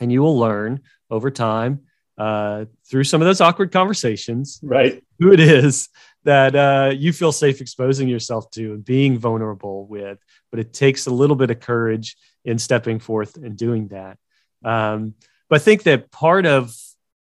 and 0.00 0.12
you 0.12 0.22
will 0.22 0.38
learn 0.38 0.80
over 1.10 1.30
time 1.30 1.80
uh, 2.18 2.64
through 2.88 3.04
some 3.04 3.20
of 3.20 3.26
those 3.26 3.40
awkward 3.40 3.72
conversations, 3.72 4.60
right? 4.62 5.02
Who 5.18 5.32
it 5.32 5.40
is 5.40 5.88
that 6.24 6.56
uh, 6.56 6.92
you 6.94 7.12
feel 7.12 7.32
safe 7.32 7.60
exposing 7.60 8.08
yourself 8.08 8.50
to 8.52 8.74
and 8.74 8.84
being 8.84 9.18
vulnerable 9.18 9.86
with. 9.86 10.18
But 10.50 10.60
it 10.60 10.72
takes 10.72 11.06
a 11.06 11.10
little 11.10 11.36
bit 11.36 11.50
of 11.50 11.60
courage 11.60 12.16
in 12.44 12.58
stepping 12.58 12.98
forth 12.98 13.36
and 13.36 13.56
doing 13.56 13.88
that. 13.88 14.18
Um, 14.64 15.14
but 15.48 15.56
I 15.56 15.58
think 15.64 15.82
that 15.84 16.10
part 16.10 16.46
of 16.46 16.74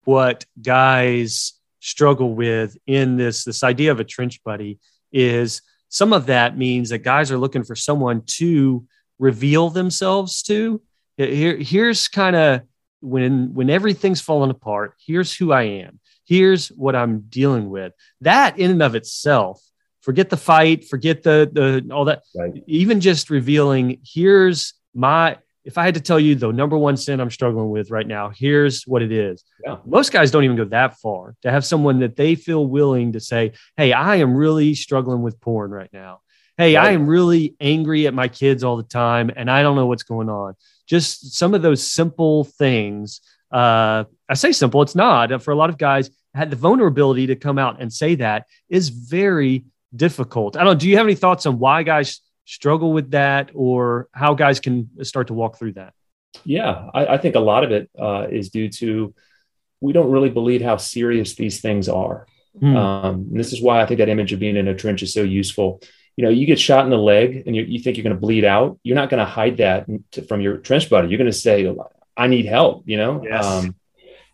what 0.04 0.46
guys 0.62 1.54
struggle 1.80 2.34
with 2.34 2.78
in 2.86 3.18
this 3.18 3.44
this 3.44 3.64
idea 3.64 3.92
of 3.92 4.00
a 4.00 4.04
trench 4.04 4.44
buddy 4.44 4.80
is 5.12 5.62
some 5.92 6.14
of 6.14 6.26
that 6.26 6.58
means 6.58 6.90
that 6.90 7.00
guys 7.00 7.32
are 7.32 7.38
looking 7.38 7.64
for 7.64 7.76
someone 7.76 8.24
to 8.26 8.86
reveal 9.20 9.70
themselves 9.70 10.42
to. 10.44 10.82
Here, 11.18 11.58
here's 11.58 12.08
kind 12.08 12.36
of 12.36 12.62
when 13.02 13.54
when 13.54 13.70
everything's 13.70 14.22
falling 14.22 14.50
apart. 14.50 14.96
Here's 15.06 15.36
who 15.36 15.52
I 15.52 15.64
am. 15.64 16.00
Here's 16.26 16.70
what 16.70 16.96
I'm 16.96 17.26
dealing 17.30 17.70
with. 17.70 17.94
That 18.22 18.58
in 18.58 18.72
and 18.72 18.82
of 18.82 18.96
itself 18.96 19.62
forget 20.02 20.30
the 20.30 20.38
fight 20.38 20.88
forget 20.88 21.24
the 21.24 21.50
the 21.52 21.94
all 21.94 22.06
that 22.06 22.24
right. 22.36 22.64
even 22.68 23.00
just 23.00 23.30
revealing 23.30 24.00
here's 24.04 24.74
my 24.94 25.38
if 25.64 25.78
I 25.78 25.86
had 25.86 25.94
to 25.94 26.02
tell 26.02 26.20
you 26.20 26.36
the 26.36 26.52
number 26.52 26.78
one 26.78 26.98
sin 26.98 27.20
I'm 27.20 27.30
struggling 27.30 27.70
with 27.70 27.92
right 27.92 28.08
now, 28.08 28.30
here's 28.30 28.84
what 28.84 29.02
it 29.02 29.12
is. 29.12 29.44
Yeah. 29.66 29.78
Most 29.86 30.12
guys 30.12 30.32
don't 30.32 30.44
even 30.44 30.58
go 30.58 30.66
that 30.66 30.98
far 30.98 31.36
to 31.44 31.52
have 31.52 31.66
someone 31.66 32.00
that 32.00 32.16
they 32.16 32.36
feel 32.36 32.66
willing 32.66 33.14
to 33.14 33.20
say, 33.20 33.54
Hey, 33.78 33.94
I 33.94 34.18
am 34.18 34.36
really 34.36 34.74
struggling 34.74 35.22
with 35.22 35.40
porn 35.40 35.72
right 35.72 35.92
now. 35.94 36.22
Hey, 36.58 36.76
right. 36.76 36.88
I 36.88 36.92
am 36.92 37.08
really 37.08 37.56
angry 37.60 38.08
at 38.08 38.14
my 38.14 38.28
kids 38.28 38.64
all 38.64 38.78
the 38.78 38.84
time 38.84 39.32
and 39.36 39.50
I 39.50 39.62
don't 39.62 39.76
know 39.76 39.88
what's 39.88 40.04
going 40.04 40.30
on. 40.30 40.56
Just 40.88 41.34
some 41.36 41.54
of 41.54 41.62
those 41.62 41.86
simple 41.86 42.44
things. 42.44 43.22
Uh, 43.52 44.06
I 44.28 44.34
say 44.34 44.52
simple, 44.52 44.82
it's 44.82 44.96
not. 44.96 45.44
For 45.44 45.52
a 45.52 45.56
lot 45.56 45.70
of 45.70 45.78
guys, 45.78 46.10
had 46.34 46.50
the 46.50 46.56
vulnerability 46.56 47.28
to 47.28 47.36
come 47.36 47.58
out 47.58 47.82
and 47.82 47.92
say 47.92 48.16
that 48.16 48.46
is 48.70 48.90
very 48.90 49.66
difficult. 49.96 50.56
I 50.56 50.64
don't. 50.64 50.80
Do 50.80 50.88
you 50.90 50.98
have 50.98 51.06
any 51.06 51.16
thoughts 51.16 51.46
on 51.46 51.60
why 51.60 51.84
guys 51.84 52.22
struggle 52.52 52.92
with 52.92 53.12
that 53.12 53.50
or 53.54 54.10
how 54.12 54.34
guys 54.34 54.60
can 54.60 54.90
start 55.04 55.28
to 55.28 55.34
walk 55.34 55.58
through 55.58 55.72
that? 55.72 55.94
Yeah, 56.44 56.90
I, 56.94 57.06
I 57.14 57.18
think 57.18 57.36
a 57.36 57.40
lot 57.40 57.64
of 57.64 57.72
it 57.72 57.90
uh, 57.98 58.28
is 58.30 58.50
due 58.50 58.68
to 58.70 59.16
we 59.80 59.94
don't 59.94 60.12
really 60.12 60.30
believe 60.30 60.62
how 60.62 60.78
serious 60.78 61.36
these 61.36 61.62
things 61.62 61.88
are. 61.88 62.28
Hmm. 62.60 62.76
Um, 62.76 63.28
this 63.32 63.54
is 63.54 63.62
why 63.62 63.82
I 63.82 63.86
think 63.86 64.00
that 64.00 64.10
image 64.10 64.34
of 64.34 64.40
being 64.40 64.58
in 64.58 64.68
a 64.68 64.76
trench 64.76 65.02
is 65.02 65.14
so 65.14 65.24
useful. 65.24 65.82
You 66.18 66.26
know, 66.26 66.30
you 66.30 66.46
get 66.46 66.60
shot 66.60 66.84
in 66.84 66.92
the 66.92 66.98
leg 66.98 67.44
and 67.48 67.56
you, 67.56 67.64
you 67.64 67.80
think 67.80 67.96
you're 67.96 68.04
going 68.04 68.16
to 68.16 68.20
bleed 68.20 68.44
out. 68.44 68.78
You're 68.84 68.98
not 68.98 69.10
going 69.10 69.26
to 69.26 69.32
hide 69.32 69.58
that 69.58 69.88
to, 70.12 70.22
from 70.24 70.42
your 70.42 70.58
trench 70.58 70.90
buddy. 70.90 71.08
You're 71.08 71.18
going 71.18 71.32
to 71.32 71.38
say, 71.38 71.74
"I 72.18 72.28
need 72.28 72.46
help." 72.46 72.84
You 72.86 72.98
know, 72.98 73.24
yes. 73.24 73.46
um, 73.46 73.76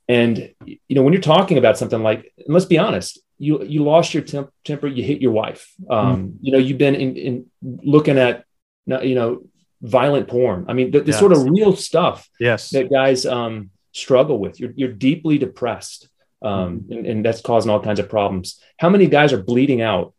and 0.10 0.54
you 0.66 0.96
know 0.96 1.04
when 1.04 1.14
you're 1.14 1.22
talking 1.22 1.60
about 1.60 1.78
something 1.78 2.02
like, 2.02 2.34
let's 2.48 2.66
be 2.66 2.80
honest, 2.80 3.20
you 3.38 3.64
you 3.64 3.84
lost 3.84 4.14
your 4.14 4.24
temp- 4.24 4.52
temper, 4.64 4.88
you 4.88 5.04
hit 5.04 5.22
your 5.22 5.32
wife. 5.32 5.74
Um, 5.90 6.18
mm. 6.18 6.38
You 6.42 6.52
know, 6.54 6.58
you've 6.58 6.78
been 6.78 6.96
in, 6.96 7.16
in 7.16 7.46
looking 7.62 8.18
at 8.18 8.46
you 8.86 9.16
know 9.16 9.44
violent 9.82 10.28
porn. 10.28 10.66
I 10.68 10.74
mean, 10.74 10.92
the, 10.92 11.02
the 11.02 11.12
yes. 11.12 11.20
sort 11.20 11.32
of 11.32 11.44
real 11.44 11.76
stuff 11.76 12.28
yes. 12.40 12.72
that 12.72 12.92
guys 12.92 13.26
um, 13.26 13.70
struggle 13.92 14.40
with. 14.40 14.60
You're, 14.60 14.74
you're 14.76 14.92
deeply 14.92 15.38
depressed, 15.38 16.10
um, 16.42 16.80
mm-hmm. 16.80 16.92
and, 16.94 17.06
and, 17.06 17.26
that's 17.26 17.42
causing 17.42 17.70
all 17.70 17.80
kinds 17.80 18.00
of 18.00 18.10
problems. 18.10 18.60
How 18.78 18.90
many 18.90 19.08
guys 19.08 19.34
are 19.34 19.42
bleeding 19.42 19.82
out, 19.82 20.14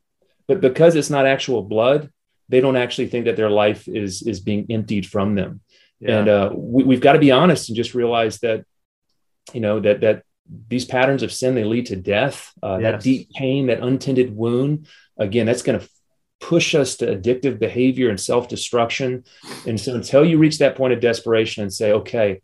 but 0.47 0.61
because 0.61 0.95
it's 0.97 1.11
not 1.11 1.27
actual 1.27 1.63
blood, 1.63 2.11
they 2.49 2.61
don't 2.61 2.77
actually 2.77 3.09
think 3.09 3.27
that 3.27 3.37
their 3.37 3.51
life 3.51 3.89
is 3.89 4.23
is 4.23 4.41
being 4.41 4.67
emptied 4.71 5.07
from 5.07 5.35
them. 5.35 5.61
Yeah. 6.01 6.19
And 6.19 6.29
uh, 6.29 6.51
we, 6.55 6.95
have 6.95 7.03
got 7.03 7.15
to 7.15 7.19
be 7.19 7.33
honest 7.33 7.69
and 7.69 7.77
just 7.77 7.95
realize 7.95 8.39
that, 8.39 8.65
you 9.53 9.61
know, 9.61 9.81
that 9.81 10.01
that 10.01 10.23
these 10.69 10.85
patterns 10.85 11.23
of 11.23 11.33
sin 11.33 11.55
they 11.55 11.64
lead 11.64 11.87
to 11.87 11.97
death. 11.97 12.52
Uh, 12.62 12.78
yes. 12.81 12.93
That 12.93 13.02
deep 13.02 13.31
pain, 13.31 13.67
that 13.67 13.81
untended 13.81 14.35
wound, 14.35 14.87
again, 15.17 15.47
that's 15.47 15.62
going 15.62 15.81
to 15.81 15.88
push 16.40 16.75
us 16.75 16.97
to 16.97 17.07
addictive 17.07 17.59
behavior 17.59 18.09
and 18.09 18.21
self 18.21 18.49
destruction. 18.49 19.25
And 19.67 19.81
so 19.81 19.95
until 19.95 20.25
you 20.25 20.38
reach 20.38 20.59
that 20.59 20.76
point 20.76 20.93
of 20.93 21.00
desperation 21.00 21.62
and 21.62 21.73
say, 21.73 21.93
okay, 21.93 22.43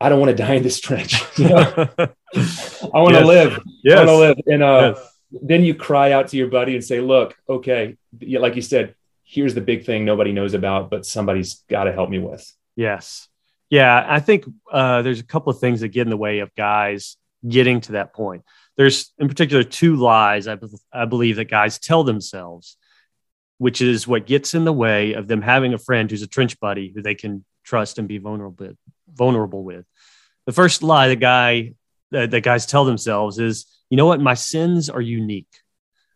I 0.00 0.08
don't 0.08 0.20
want 0.20 0.30
to 0.30 0.42
die 0.42 0.54
in 0.54 0.62
this 0.62 0.80
trench. 0.80 1.22
You 1.38 1.48
know? 1.48 1.88
I 2.92 2.98
want 2.98 3.14
to 3.14 3.20
yes. 3.20 3.26
live. 3.26 3.60
Yes. 3.82 3.98
I 3.98 4.04
want 4.04 4.08
to 4.08 4.16
live. 4.16 4.36
And 4.46 4.62
uh, 4.62 4.94
yes. 4.96 5.18
then 5.42 5.64
you 5.64 5.74
cry 5.74 6.12
out 6.12 6.28
to 6.28 6.36
your 6.36 6.48
buddy 6.48 6.74
and 6.74 6.84
say, 6.84 7.00
look, 7.00 7.36
okay, 7.48 7.96
like 8.20 8.56
you 8.56 8.62
said, 8.62 8.94
here's 9.24 9.54
the 9.54 9.60
big 9.60 9.84
thing 9.84 10.04
nobody 10.04 10.32
knows 10.32 10.54
about, 10.54 10.90
but 10.90 11.06
somebody's 11.06 11.64
got 11.68 11.84
to 11.84 11.92
help 11.92 12.10
me 12.10 12.18
with. 12.18 12.52
Yes. 12.76 13.28
Yeah. 13.70 14.04
I 14.06 14.20
think 14.20 14.44
uh, 14.70 15.02
there's 15.02 15.20
a 15.20 15.24
couple 15.24 15.50
of 15.50 15.58
things 15.58 15.80
that 15.80 15.88
get 15.88 16.02
in 16.02 16.10
the 16.10 16.16
way 16.16 16.40
of 16.40 16.54
guys 16.54 17.16
getting 17.48 17.80
to 17.82 17.92
that 17.92 18.12
point. 18.12 18.42
There's, 18.76 19.12
in 19.18 19.28
particular, 19.28 19.62
two 19.64 19.96
lies 19.96 20.46
I, 20.46 20.58
I 20.92 21.06
believe 21.06 21.36
that 21.36 21.46
guys 21.46 21.78
tell 21.78 22.04
themselves 22.04 22.76
which 23.60 23.82
is 23.82 24.08
what 24.08 24.26
gets 24.26 24.54
in 24.54 24.64
the 24.64 24.72
way 24.72 25.12
of 25.12 25.28
them 25.28 25.42
having 25.42 25.74
a 25.74 25.78
friend 25.78 26.10
who's 26.10 26.22
a 26.22 26.26
trench 26.26 26.58
buddy 26.60 26.90
who 26.94 27.02
they 27.02 27.14
can 27.14 27.44
trust 27.62 27.98
and 27.98 28.08
be 28.08 28.16
vulnerable 28.16 28.70
vulnerable 29.12 29.62
with. 29.62 29.84
The 30.46 30.52
first 30.52 30.82
lie 30.82 31.08
the 31.08 31.16
guy 31.16 31.74
that, 32.10 32.30
that 32.30 32.40
guys 32.40 32.64
tell 32.64 32.86
themselves 32.86 33.38
is, 33.38 33.66
you 33.90 33.98
know 33.98 34.06
what, 34.06 34.18
my 34.18 34.32
sins 34.32 34.88
are 34.88 35.00
unique. 35.02 35.54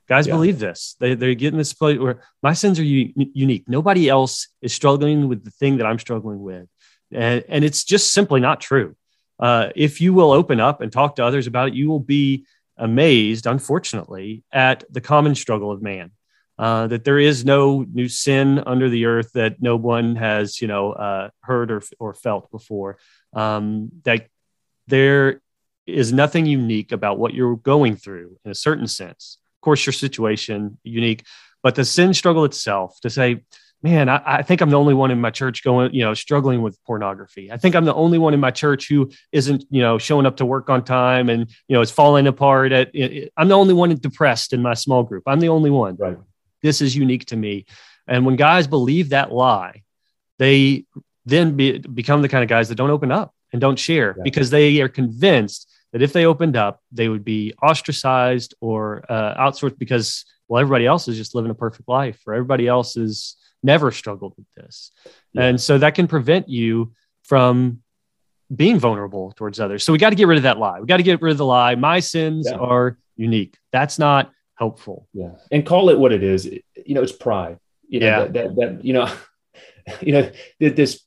Guys 0.08 0.26
yeah. 0.26 0.32
believe 0.32 0.58
this. 0.58 0.96
They 1.00 1.14
they 1.14 1.34
get 1.34 1.52
in 1.52 1.58
this 1.58 1.74
place 1.74 1.98
where 1.98 2.22
my 2.42 2.54
sins 2.54 2.80
are 2.80 2.84
u- 2.84 3.12
unique. 3.14 3.68
Nobody 3.68 4.08
else 4.08 4.48
is 4.62 4.72
struggling 4.72 5.28
with 5.28 5.44
the 5.44 5.50
thing 5.50 5.76
that 5.76 5.86
I'm 5.86 5.98
struggling 5.98 6.40
with, 6.40 6.66
and 7.14 7.44
and 7.48 7.64
it's 7.64 7.84
just 7.84 8.12
simply 8.12 8.40
not 8.40 8.60
true. 8.60 8.96
Uh, 9.38 9.70
if 9.74 10.00
you 10.00 10.14
will 10.14 10.32
open 10.32 10.60
up 10.60 10.80
and 10.80 10.92
talk 10.92 11.16
to 11.16 11.24
others 11.24 11.46
about 11.46 11.68
it, 11.68 11.74
you 11.74 11.88
will 11.88 12.00
be 12.00 12.46
amazed, 12.76 13.46
unfortunately, 13.46 14.44
at 14.52 14.84
the 14.90 15.00
common 15.00 15.34
struggle 15.34 15.70
of 15.70 15.82
man 15.82 16.10
uh, 16.58 16.86
that 16.86 17.04
there 17.04 17.18
is 17.18 17.44
no 17.44 17.84
new 17.92 18.08
sin 18.08 18.60
under 18.60 18.88
the 18.88 19.06
earth 19.06 19.32
that 19.32 19.60
no 19.60 19.76
one 19.76 20.16
has, 20.16 20.60
you 20.60 20.68
know, 20.68 20.92
uh, 20.92 21.30
heard 21.40 21.70
or, 21.70 21.82
or 21.98 22.14
felt 22.14 22.50
before. 22.50 22.98
Um, 23.32 23.90
that 24.04 24.28
there 24.86 25.40
is 25.86 26.12
nothing 26.12 26.46
unique 26.46 26.92
about 26.92 27.18
what 27.18 27.34
you're 27.34 27.56
going 27.56 27.96
through 27.96 28.38
in 28.44 28.50
a 28.50 28.54
certain 28.54 28.86
sense. 28.86 29.38
Of 29.58 29.64
course, 29.64 29.84
your 29.84 29.92
situation 29.92 30.78
unique, 30.84 31.24
but 31.62 31.74
the 31.74 31.84
sin 31.84 32.14
struggle 32.14 32.44
itself 32.44 33.00
to 33.00 33.10
say, 33.10 33.44
man, 33.84 34.08
I, 34.08 34.22
I, 34.24 34.42
think 34.42 34.60
I'm 34.60 34.70
the 34.70 34.78
only 34.78 34.94
one 34.94 35.12
in 35.12 35.20
my 35.20 35.30
church 35.30 35.62
going, 35.62 35.94
you 35.94 36.02
know, 36.02 36.14
struggling 36.14 36.62
with 36.62 36.82
pornography. 36.84 37.52
I 37.52 37.58
think 37.58 37.76
I'm 37.76 37.84
the 37.84 37.94
only 37.94 38.18
one 38.18 38.34
in 38.34 38.40
my 38.40 38.50
church 38.50 38.88
who 38.88 39.10
isn't, 39.30 39.64
you 39.70 39.82
know, 39.82 39.98
showing 39.98 40.26
up 40.26 40.38
to 40.38 40.46
work 40.46 40.70
on 40.70 40.82
time 40.84 41.28
and, 41.28 41.48
you 41.68 41.74
know, 41.74 41.82
is 41.82 41.90
falling 41.90 42.26
apart. 42.26 42.72
At, 42.72 42.90
I'm 43.36 43.48
the 43.48 43.54
only 43.54 43.74
one 43.74 43.94
depressed 43.94 44.52
in 44.52 44.62
my 44.62 44.74
small 44.74 45.02
group. 45.04 45.22
I'm 45.26 45.38
the 45.38 45.50
only 45.50 45.70
one. 45.70 45.96
Right 45.96 46.16
this 46.64 46.80
is 46.80 46.96
unique 46.96 47.26
to 47.26 47.36
me. 47.36 47.66
And 48.08 48.26
when 48.26 48.36
guys 48.36 48.66
believe 48.66 49.10
that 49.10 49.30
lie, 49.30 49.82
they 50.38 50.86
then 51.26 51.56
be, 51.56 51.78
become 51.78 52.22
the 52.22 52.28
kind 52.28 52.42
of 52.42 52.48
guys 52.48 52.68
that 52.70 52.74
don't 52.74 52.90
open 52.90 53.12
up 53.12 53.32
and 53.52 53.60
don't 53.60 53.78
share 53.78 54.14
yeah. 54.16 54.22
because 54.24 54.50
they 54.50 54.80
are 54.80 54.88
convinced 54.88 55.70
that 55.92 56.02
if 56.02 56.12
they 56.12 56.24
opened 56.24 56.56
up, 56.56 56.80
they 56.90 57.08
would 57.08 57.24
be 57.24 57.54
ostracized 57.62 58.54
or 58.60 59.04
uh, 59.08 59.34
outsourced 59.36 59.78
because, 59.78 60.24
well, 60.48 60.60
everybody 60.60 60.86
else 60.86 61.06
is 61.06 61.16
just 61.16 61.34
living 61.34 61.50
a 61.50 61.54
perfect 61.54 61.88
life 61.88 62.18
or 62.26 62.34
everybody 62.34 62.66
else 62.66 62.94
has 62.94 63.36
never 63.64 63.90
struggled 63.90 64.34
with 64.36 64.46
this. 64.54 64.92
Yeah. 65.32 65.44
And 65.44 65.60
so 65.60 65.78
that 65.78 65.94
can 65.94 66.06
prevent 66.06 66.48
you 66.48 66.92
from 67.24 67.82
being 68.54 68.78
vulnerable 68.78 69.32
towards 69.32 69.58
others. 69.58 69.82
So 69.84 69.92
we 69.92 69.98
got 69.98 70.10
to 70.10 70.16
get 70.16 70.28
rid 70.28 70.36
of 70.36 70.44
that 70.44 70.58
lie. 70.58 70.80
We 70.80 70.86
got 70.86 70.98
to 70.98 71.02
get 71.02 71.20
rid 71.22 71.32
of 71.32 71.38
the 71.38 71.46
lie. 71.46 71.74
My 71.74 72.00
sins 72.00 72.46
yeah. 72.48 72.58
are 72.58 72.98
unique. 73.16 73.56
That's 73.72 73.98
not 73.98 74.30
helpful. 74.54 75.08
Yeah. 75.12 75.30
And 75.50 75.66
call 75.66 75.88
it 75.88 75.98
what 75.98 76.12
it 76.12 76.22
is. 76.22 76.44
You 76.44 76.94
know, 76.94 77.02
it's 77.02 77.12
pride. 77.12 77.58
You 77.88 78.00
know, 78.00 78.06
yeah. 78.06 78.18
that, 78.20 78.32
that, 78.32 78.56
that, 78.56 78.84
you 78.84 78.92
know, 78.92 79.12
you 80.00 80.12
know, 80.12 80.30
this 80.60 81.00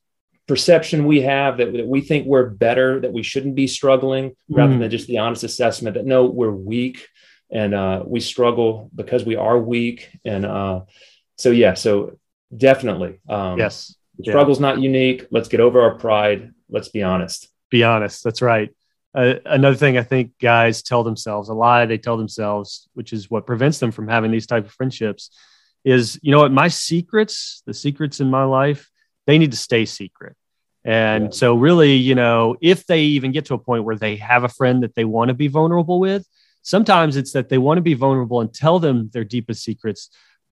perception 0.46 1.04
we 1.04 1.20
have 1.22 1.58
that, 1.58 1.72
that 1.72 1.86
we 1.86 2.00
think 2.00 2.26
we're 2.26 2.48
better, 2.48 3.00
that 3.00 3.12
we 3.12 3.22
shouldn't 3.22 3.54
be 3.54 3.66
struggling 3.66 4.34
rather 4.48 4.74
mm. 4.74 4.80
than 4.80 4.90
just 4.90 5.06
the 5.06 5.18
honest 5.18 5.44
assessment 5.44 5.94
that 5.94 6.06
no, 6.06 6.24
we're 6.24 6.50
weak 6.50 7.06
and 7.50 7.74
uh, 7.74 8.02
we 8.06 8.20
struggle 8.20 8.90
because 8.94 9.24
we 9.24 9.36
are 9.36 9.58
weak. 9.58 10.10
And 10.24 10.44
uh, 10.44 10.82
so, 11.36 11.50
yeah, 11.50 11.74
so 11.74 12.18
definitely. 12.56 13.20
Um, 13.28 13.58
yes. 13.58 13.94
The 14.18 14.32
struggle's 14.32 14.60
yeah. 14.60 14.68
not 14.68 14.80
unique. 14.80 15.26
Let's 15.30 15.48
get 15.48 15.60
over 15.60 15.80
our 15.80 15.94
pride. 15.94 16.52
Let's 16.68 16.88
be 16.88 17.02
honest. 17.02 17.48
Be 17.70 17.84
honest. 17.84 18.24
That's 18.24 18.42
right 18.42 18.70
uh, 19.14 19.34
another 19.46 19.76
thing 19.76 19.96
I 19.96 20.02
think 20.02 20.32
guys 20.40 20.82
tell 20.82 21.02
themselves 21.02 21.48
a 21.48 21.54
lie 21.54 21.86
they 21.86 21.98
tell 21.98 22.16
themselves, 22.16 22.88
which 22.94 23.12
is 23.12 23.30
what 23.30 23.46
prevents 23.46 23.78
them 23.78 23.90
from 23.90 24.08
having 24.08 24.30
these 24.30 24.46
type 24.46 24.66
of 24.66 24.72
friendships, 24.72 25.30
is 25.84 26.18
you 26.22 26.30
know 26.30 26.40
what 26.40 26.52
my 26.52 26.68
secrets, 26.68 27.62
the 27.66 27.74
secrets 27.74 28.20
in 28.20 28.30
my 28.30 28.44
life, 28.44 28.90
they 29.26 29.38
need 29.38 29.50
to 29.50 29.56
stay 29.56 29.84
secret. 29.86 30.36
And 30.84 31.24
yeah. 31.24 31.30
so, 31.30 31.54
really, 31.54 31.94
you 31.94 32.14
know, 32.14 32.56
if 32.60 32.86
they 32.86 33.02
even 33.02 33.32
get 33.32 33.46
to 33.46 33.54
a 33.54 33.58
point 33.58 33.84
where 33.84 33.96
they 33.96 34.16
have 34.16 34.44
a 34.44 34.48
friend 34.48 34.82
that 34.82 34.94
they 34.94 35.04
want 35.04 35.28
to 35.28 35.34
be 35.34 35.48
vulnerable 35.48 36.00
with, 36.00 36.26
sometimes 36.62 37.16
it's 37.16 37.32
that 37.32 37.48
they 37.48 37.58
want 37.58 37.78
to 37.78 37.82
be 37.82 37.94
vulnerable 37.94 38.40
and 38.40 38.52
tell 38.54 38.78
them 38.78 39.10
their 39.12 39.24
deepest 39.24 39.64
secrets, 39.64 40.10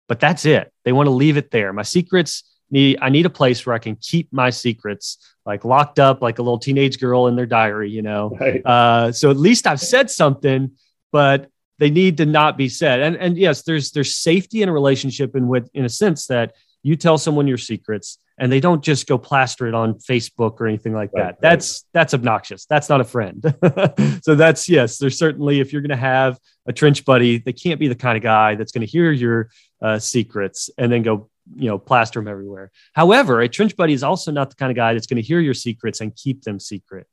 but 0.09 0.21
that's 0.21 0.45
it. 0.45 0.73
They 0.85 0.93
want 0.93 1.07
to 1.07 1.13
leave 1.13 1.37
it 1.37 1.51
there. 1.51 1.73
My 1.73 1.83
secrets 1.83 2.45
need 2.71 2.99
I 3.01 3.09
need 3.09 3.27
a 3.27 3.31
place 3.31 3.65
where 3.65 3.75
I 3.75 3.79
can 3.79 3.97
keep 3.97 4.33
my 4.33 4.51
secrets 4.51 5.19
like 5.45 5.65
locked 5.65 5.99
up 5.99 6.23
like 6.23 6.39
a 6.39 6.43
little 6.43 6.59
teenage 6.59 6.99
girl 6.99 7.29
in 7.29 7.37
their 7.37 7.47
diary, 7.47 7.91
you 7.91 8.03
know. 8.03 8.37
Right. 8.39 8.65
Uh, 8.65 9.13
so 9.13 9.31
at 9.31 9.37
least 9.37 9.67
I've 9.67 9.81
said 9.81 10.11
something, 10.11 10.73
but 11.13 11.49
they 11.79 11.91
need 11.91 12.17
to 12.19 12.27
not 12.27 12.57
be 12.57 12.69
said. 12.69 13.01
And 13.01 13.17
and 13.17 13.37
yes, 13.37 13.63
there's 13.63 13.93
there's 13.93 14.17
safety 14.17 14.63
in 14.63 14.69
a 14.69 14.73
relationship 14.73 15.37
in 15.37 15.49
with 15.49 15.69
in 15.75 15.85
a 15.85 15.89
sense 15.89 16.27
that 16.27 16.55
you 16.83 16.97
tell 16.97 17.19
someone 17.19 17.49
your 17.49 17.59
secrets 17.59 18.19
and 18.39 18.53
they 18.53 18.61
don't 18.61 18.83
just 18.83 19.07
go 19.07 19.17
plaster 19.17 19.67
it 19.67 19.75
on 19.75 19.95
Facebook 19.95 20.61
or 20.61 20.67
anything 20.67 20.93
like 20.93 21.11
right, 21.13 21.23
that. 21.23 21.27
Right. 21.27 21.41
That's 21.41 21.85
that's 21.93 22.15
obnoxious. 22.15 22.67
That's 22.67 22.89
not 22.89 23.01
a 23.01 23.05
friend. 23.05 23.43
so 24.23 24.35
that's 24.35 24.69
yes, 24.69 24.99
there's 24.99 25.19
certainly 25.19 25.61
if 25.61 25.73
you're 25.73 25.83
going 25.83 25.91
to 25.91 25.97
have 25.97 26.39
a 26.67 26.73
trench 26.73 27.05
buddy, 27.05 27.39
they 27.39 27.53
can't 27.53 27.81
be 27.81 27.89
the 27.89 27.95
kind 27.95 28.17
of 28.17 28.23
guy 28.23 28.55
that's 28.55 28.73
going 28.73 28.87
to 28.87 28.91
hear 28.91 29.11
your 29.11 29.51
uh, 29.83 29.99
secrets 29.99 30.71
and 30.79 30.91
then 30.91 31.03
go 31.03 31.29
you 31.55 31.69
know, 31.69 31.79
plaster 31.79 32.21
them 32.21 32.29
everywhere. 32.29 32.71
However, 32.93 33.41
a 33.41 33.49
trench 33.49 33.77
buddy 33.77 33.93
is 33.93 34.03
also 34.03 34.33
not 34.33 34.51
the 34.51 34.57
kind 34.57 34.71
of 34.71 34.77
guy 34.77 34.93
that's 34.93 35.07
going 35.07 35.23
to 35.23 35.27
hear 35.27 35.41
your 35.41 35.55
secrets 35.55 36.01
and 36.01 36.15
keep 36.15 36.43
them 36.43 36.59
secret, 36.59 37.07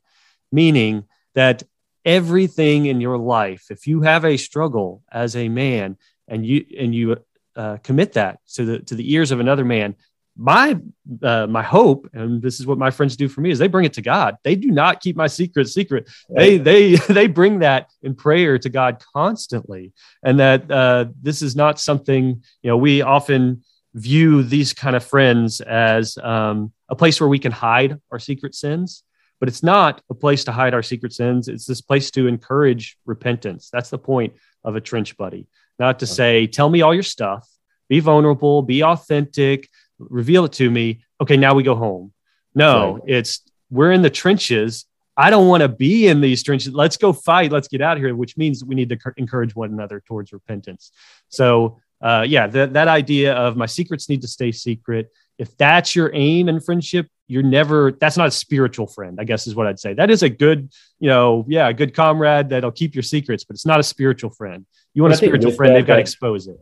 meaning 0.52 1.04
that 1.36 1.64
everything 2.06 2.88
in 2.88 3.00
your 3.00 3.18
life, 3.18 3.66
if 3.70 3.88
you 3.88 4.02
have 4.02 4.26
a 4.26 4.38
struggle 4.38 5.04
as 5.12 5.36
a 5.36 5.50
man 5.50 5.98
and 6.28 6.46
you 6.46 6.66
and 6.78 6.96
you 6.96 7.18
uh, 7.56 7.78
commit 7.84 8.14
that 8.14 8.40
to 8.54 8.66
the 8.66 8.80
to 8.80 8.96
the 8.96 9.14
ears 9.14 9.32
of 9.32 9.40
another 9.40 9.66
man, 9.66 9.96
my 10.36 10.80
uh, 11.22 11.48
my 11.48 11.62
hope, 11.62 12.10
and 12.14 12.42
this 12.42 12.60
is 12.60 12.66
what 12.66 12.78
my 12.78 12.90
friends 12.90 13.16
do 13.16 13.28
for 13.28 13.42
me, 13.42 13.52
is 13.52 13.60
they 13.60 13.68
bring 13.68 13.86
it 13.86 13.94
to 13.94 14.02
God. 14.02 14.38
They 14.44 14.56
do 14.56 14.72
not 14.72 15.00
keep 15.00 15.16
my 15.16 15.28
secret 15.28 15.70
secret. 15.70 16.10
They 16.30 16.58
they 16.58 16.96
they 17.10 17.28
bring 17.28 17.60
that 17.60 17.90
in 18.02 18.16
prayer 18.16 18.58
to 18.58 18.70
God 18.70 19.04
constantly, 19.14 19.94
and 20.24 20.40
that 20.40 20.70
uh, 20.72 21.06
this 21.22 21.42
is 21.42 21.56
not 21.56 21.80
something 21.80 22.44
you 22.62 22.70
know. 22.70 22.78
We 22.78 23.02
often 23.02 23.64
view 23.94 24.42
these 24.42 24.74
kind 24.74 24.96
of 24.96 25.04
friends 25.04 25.62
as 25.62 26.18
um, 26.18 26.74
a 26.90 26.96
place 26.96 27.20
where 27.20 27.30
we 27.30 27.38
can 27.38 27.52
hide 27.52 28.00
our 28.12 28.18
secret 28.18 28.56
sins, 28.56 29.04
but 29.40 29.48
it's 29.48 29.62
not 29.62 30.02
a 30.10 30.16
place 30.16 30.46
to 30.46 30.52
hide 30.52 30.74
our 30.74 30.82
secret 30.82 31.14
sins. 31.14 31.48
It's 31.48 31.68
this 31.68 31.82
place 31.82 32.10
to 32.12 32.26
encourage 32.28 32.98
repentance. 33.06 33.70
That's 33.72 33.92
the 33.92 34.00
point 34.00 34.34
of 34.64 34.76
a 34.76 34.82
trench 34.82 35.16
buddy, 35.16 35.48
not 35.78 36.00
to 36.00 36.08
say, 36.08 36.48
"Tell 36.48 36.70
me 36.70 36.82
all 36.82 36.94
your 36.94 37.04
stuff." 37.04 37.48
Be 37.90 38.00
vulnerable, 38.00 38.64
be 38.64 38.82
authentic, 38.84 39.70
reveal 40.00 40.46
it 40.46 40.54
to 40.54 40.70
me. 40.70 41.04
Okay, 41.22 41.38
now 41.38 41.54
we 41.54 41.64
go 41.64 41.76
home. 41.76 42.14
No, 42.56 42.96
right. 42.96 43.04
it's 43.08 43.42
we're 43.70 43.92
in 43.92 44.02
the 44.02 44.10
trenches. 44.10 44.86
I 45.16 45.30
don't 45.30 45.48
want 45.48 45.62
to 45.62 45.70
be 45.70 46.08
in 46.08 46.22
these 46.22 46.44
trenches. 46.44 46.74
Let's 46.74 46.98
go 46.98 47.14
fight. 47.14 47.52
Let's 47.52 47.68
get 47.68 47.82
out 47.82 47.98
of 47.98 48.04
here, 48.04 48.16
which 48.16 48.36
means 48.38 48.64
we 48.64 48.76
need 48.76 48.90
to 48.90 48.98
encourage 49.18 49.56
one 49.56 49.72
another 49.72 50.02
towards 50.08 50.34
repentance. 50.34 50.92
So, 51.30 51.80
uh, 52.02 52.26
yeah, 52.28 52.48
that, 52.48 52.74
that 52.74 52.88
idea 52.88 53.34
of 53.34 53.56
my 53.56 53.68
secrets 53.68 54.10
need 54.10 54.22
to 54.22 54.28
stay 54.28 54.52
secret. 54.52 55.12
If 55.38 55.56
that's 55.58 55.96
your 55.96 56.12
aim 56.14 56.50
in 56.50 56.60
friendship, 56.60 57.08
you're 57.28 57.44
never, 57.44 57.92
that's 57.92 58.18
not 58.18 58.28
a 58.28 58.32
spiritual 58.32 58.88
friend, 58.88 59.18
I 59.20 59.24
guess 59.24 59.48
is 59.48 59.56
what 59.56 59.68
I'd 59.68 59.80
say. 59.80 59.94
That 59.94 60.10
is 60.10 60.24
a 60.24 60.30
good, 60.30 60.72
you 61.00 61.10
know, 61.10 61.46
yeah, 61.48 61.68
a 61.68 61.74
good 61.74 61.94
comrade 61.94 62.50
that'll 62.50 62.72
keep 62.72 62.96
your 62.96 63.04
secrets, 63.04 63.44
but 63.44 63.56
it's 63.56 63.66
not 63.66 63.80
a 63.80 63.84
spiritual 63.84 64.32
friend. 64.32 64.66
You 64.94 65.04
want 65.04 65.14
a 65.14 65.18
spiritual 65.18 65.52
friend, 65.52 65.72
that, 65.72 65.80
they've 65.80 65.88
got 65.88 65.96
to 65.96 66.02
expose 66.02 66.48
it 66.48 66.58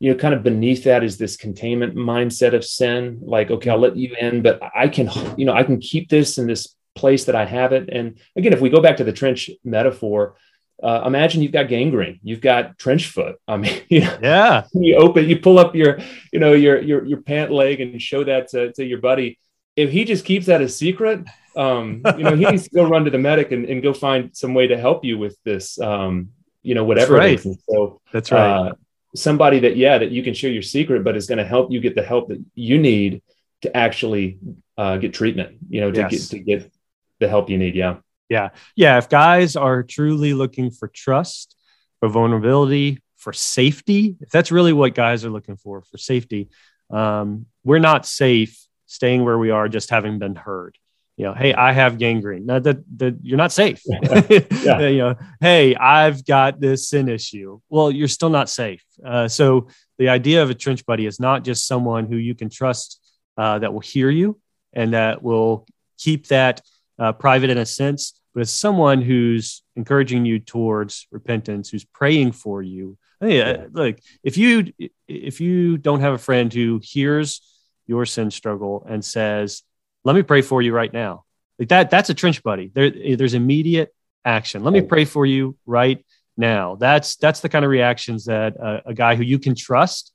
you 0.00 0.10
know, 0.10 0.18
kind 0.18 0.34
of 0.34 0.42
beneath 0.42 0.84
that 0.84 1.04
is 1.04 1.18
this 1.18 1.36
containment 1.36 1.94
mindset 1.94 2.54
of 2.54 2.64
sin. 2.64 3.20
Like, 3.22 3.50
okay, 3.50 3.68
I'll 3.68 3.78
let 3.78 3.96
you 3.96 4.16
in, 4.18 4.42
but 4.42 4.58
I 4.74 4.88
can, 4.88 5.10
you 5.36 5.44
know, 5.44 5.52
I 5.52 5.62
can 5.62 5.78
keep 5.78 6.08
this 6.08 6.38
in 6.38 6.46
this 6.46 6.74
place 6.94 7.26
that 7.26 7.36
I 7.36 7.44
have 7.44 7.72
it. 7.72 7.90
And 7.92 8.18
again, 8.34 8.54
if 8.54 8.62
we 8.62 8.70
go 8.70 8.80
back 8.80 8.96
to 8.96 9.04
the 9.04 9.12
trench 9.12 9.50
metaphor, 9.62 10.36
uh, 10.82 11.02
imagine 11.04 11.42
you've 11.42 11.52
got 11.52 11.68
gangrene, 11.68 12.18
you've 12.22 12.40
got 12.40 12.78
trench 12.78 13.08
foot. 13.08 13.36
I 13.46 13.58
mean, 13.58 13.82
you 13.90 14.00
know, 14.00 14.18
yeah, 14.22 14.64
you 14.72 14.96
open, 14.96 15.28
you 15.28 15.38
pull 15.38 15.58
up 15.58 15.74
your, 15.74 15.98
you 16.32 16.40
know, 16.40 16.54
your 16.54 16.80
your 16.80 17.04
your 17.04 17.20
pant 17.20 17.50
leg 17.50 17.82
and 17.82 18.00
show 18.00 18.24
that 18.24 18.48
to, 18.48 18.72
to 18.72 18.84
your 18.84 19.00
buddy. 19.00 19.38
If 19.76 19.90
he 19.90 20.04
just 20.04 20.24
keeps 20.24 20.46
that 20.46 20.62
a 20.62 20.68
secret, 20.68 21.26
um, 21.56 22.02
you 22.16 22.24
know, 22.24 22.34
he 22.34 22.46
needs 22.46 22.64
to 22.64 22.74
go 22.74 22.88
run 22.88 23.04
to 23.04 23.10
the 23.10 23.18
medic 23.18 23.52
and, 23.52 23.66
and 23.66 23.82
go 23.82 23.92
find 23.92 24.34
some 24.34 24.54
way 24.54 24.66
to 24.68 24.78
help 24.78 25.04
you 25.04 25.18
with 25.18 25.36
this, 25.44 25.78
um, 25.78 26.30
you 26.62 26.74
know, 26.74 26.84
whatever. 26.84 27.18
That's 27.18 27.44
right. 27.44 27.56
So 27.68 28.00
that's 28.12 28.32
right. 28.32 28.68
Uh, 28.68 28.72
somebody 29.14 29.58
that 29.60 29.76
yeah 29.76 29.98
that 29.98 30.10
you 30.10 30.22
can 30.22 30.34
share 30.34 30.50
your 30.50 30.62
secret 30.62 31.02
but 31.02 31.16
is 31.16 31.26
going 31.26 31.38
to 31.38 31.44
help 31.44 31.70
you 31.72 31.80
get 31.80 31.94
the 31.94 32.02
help 32.02 32.28
that 32.28 32.42
you 32.54 32.78
need 32.78 33.22
to 33.62 33.76
actually 33.76 34.38
uh, 34.78 34.96
get 34.96 35.12
treatment 35.12 35.56
you 35.68 35.80
know 35.80 35.90
to 35.90 36.00
yes. 36.00 36.10
get 36.10 36.20
to 36.22 36.38
get 36.38 36.72
the 37.18 37.28
help 37.28 37.50
you 37.50 37.58
need 37.58 37.74
yeah. 37.74 37.96
Yeah. 38.28 38.50
Yeah 38.76 38.98
if 38.98 39.08
guys 39.08 39.56
are 39.56 39.82
truly 39.82 40.32
looking 40.32 40.70
for 40.70 40.88
trust 40.88 41.56
for 41.98 42.08
vulnerability 42.08 43.02
for 43.16 43.32
safety 43.32 44.16
if 44.20 44.30
that's 44.30 44.52
really 44.52 44.72
what 44.72 44.94
guys 44.94 45.24
are 45.24 45.30
looking 45.30 45.56
for 45.56 45.82
for 45.82 45.98
safety 45.98 46.48
um, 46.90 47.46
we're 47.64 47.78
not 47.78 48.06
safe 48.06 48.66
staying 48.86 49.24
where 49.24 49.38
we 49.38 49.50
are 49.50 49.68
just 49.68 49.90
having 49.90 50.18
been 50.18 50.34
heard 50.34 50.76
you 51.20 51.26
know, 51.26 51.34
hey, 51.34 51.52
I 51.52 51.72
have 51.72 51.98
gangrene. 51.98 52.46
Now 52.46 52.60
that, 52.60 52.78
that 52.96 53.18
you're 53.22 53.36
not 53.36 53.52
safe. 53.52 53.82
yeah. 53.84 54.78
you 54.88 54.98
know, 54.98 55.16
hey, 55.38 55.74
I've 55.74 56.24
got 56.24 56.58
this 56.58 56.88
sin 56.88 57.10
issue. 57.10 57.60
Well, 57.68 57.90
you're 57.90 58.08
still 58.08 58.30
not 58.30 58.48
safe. 58.48 58.82
Uh, 59.04 59.28
so 59.28 59.68
the 59.98 60.08
idea 60.08 60.42
of 60.42 60.48
a 60.48 60.54
trench 60.54 60.86
buddy 60.86 61.04
is 61.04 61.20
not 61.20 61.44
just 61.44 61.66
someone 61.66 62.06
who 62.06 62.16
you 62.16 62.34
can 62.34 62.48
trust 62.48 63.02
uh, 63.36 63.58
that 63.58 63.70
will 63.70 63.80
hear 63.80 64.08
you 64.08 64.40
and 64.72 64.94
that 64.94 65.22
will 65.22 65.66
keep 65.98 66.28
that 66.28 66.62
uh, 66.98 67.12
private 67.12 67.50
in 67.50 67.58
a 67.58 67.66
sense, 67.66 68.18
but 68.32 68.40
it's 68.40 68.50
someone 68.50 69.02
who's 69.02 69.62
encouraging 69.76 70.24
you 70.24 70.38
towards 70.38 71.06
repentance, 71.10 71.68
who's 71.68 71.84
praying 71.84 72.32
for 72.32 72.62
you. 72.62 72.96
Hey, 73.20 73.42
uh, 73.42 73.66
like 73.72 74.02
if 74.24 74.38
you 74.38 74.72
if 75.06 75.38
you 75.42 75.76
don't 75.76 76.00
have 76.00 76.14
a 76.14 76.18
friend 76.18 76.50
who 76.50 76.80
hears 76.82 77.42
your 77.86 78.06
sin 78.06 78.30
struggle 78.30 78.86
and 78.88 79.04
says, 79.04 79.62
let 80.04 80.16
me 80.16 80.22
pray 80.22 80.42
for 80.42 80.62
you 80.62 80.72
right 80.72 80.92
now. 80.92 81.24
Like 81.58 81.68
that, 81.68 81.90
that's 81.90 82.10
a 82.10 82.14
trench 82.14 82.42
buddy. 82.42 82.70
There, 82.74 82.90
there's 83.16 83.34
immediate 83.34 83.94
action. 84.24 84.64
Let 84.64 84.72
me 84.72 84.80
pray 84.80 85.04
for 85.04 85.26
you 85.26 85.56
right 85.66 86.04
now. 86.36 86.76
That's 86.76 87.16
that's 87.16 87.40
the 87.40 87.48
kind 87.48 87.64
of 87.64 87.70
reactions 87.70 88.24
that 88.26 88.58
uh, 88.58 88.80
a 88.86 88.94
guy 88.94 89.14
who 89.14 89.22
you 89.22 89.38
can 89.38 89.54
trust 89.54 90.12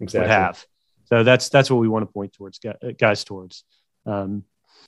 exactly. 0.00 0.20
would 0.20 0.30
have. 0.30 0.64
So 1.06 1.24
that's 1.24 1.48
that's 1.48 1.70
what 1.70 1.78
we 1.78 1.88
want 1.88 2.06
to 2.06 2.12
point 2.12 2.32
towards 2.34 2.60
guys 2.98 3.24
towards. 3.24 3.64
Um, 4.06 4.44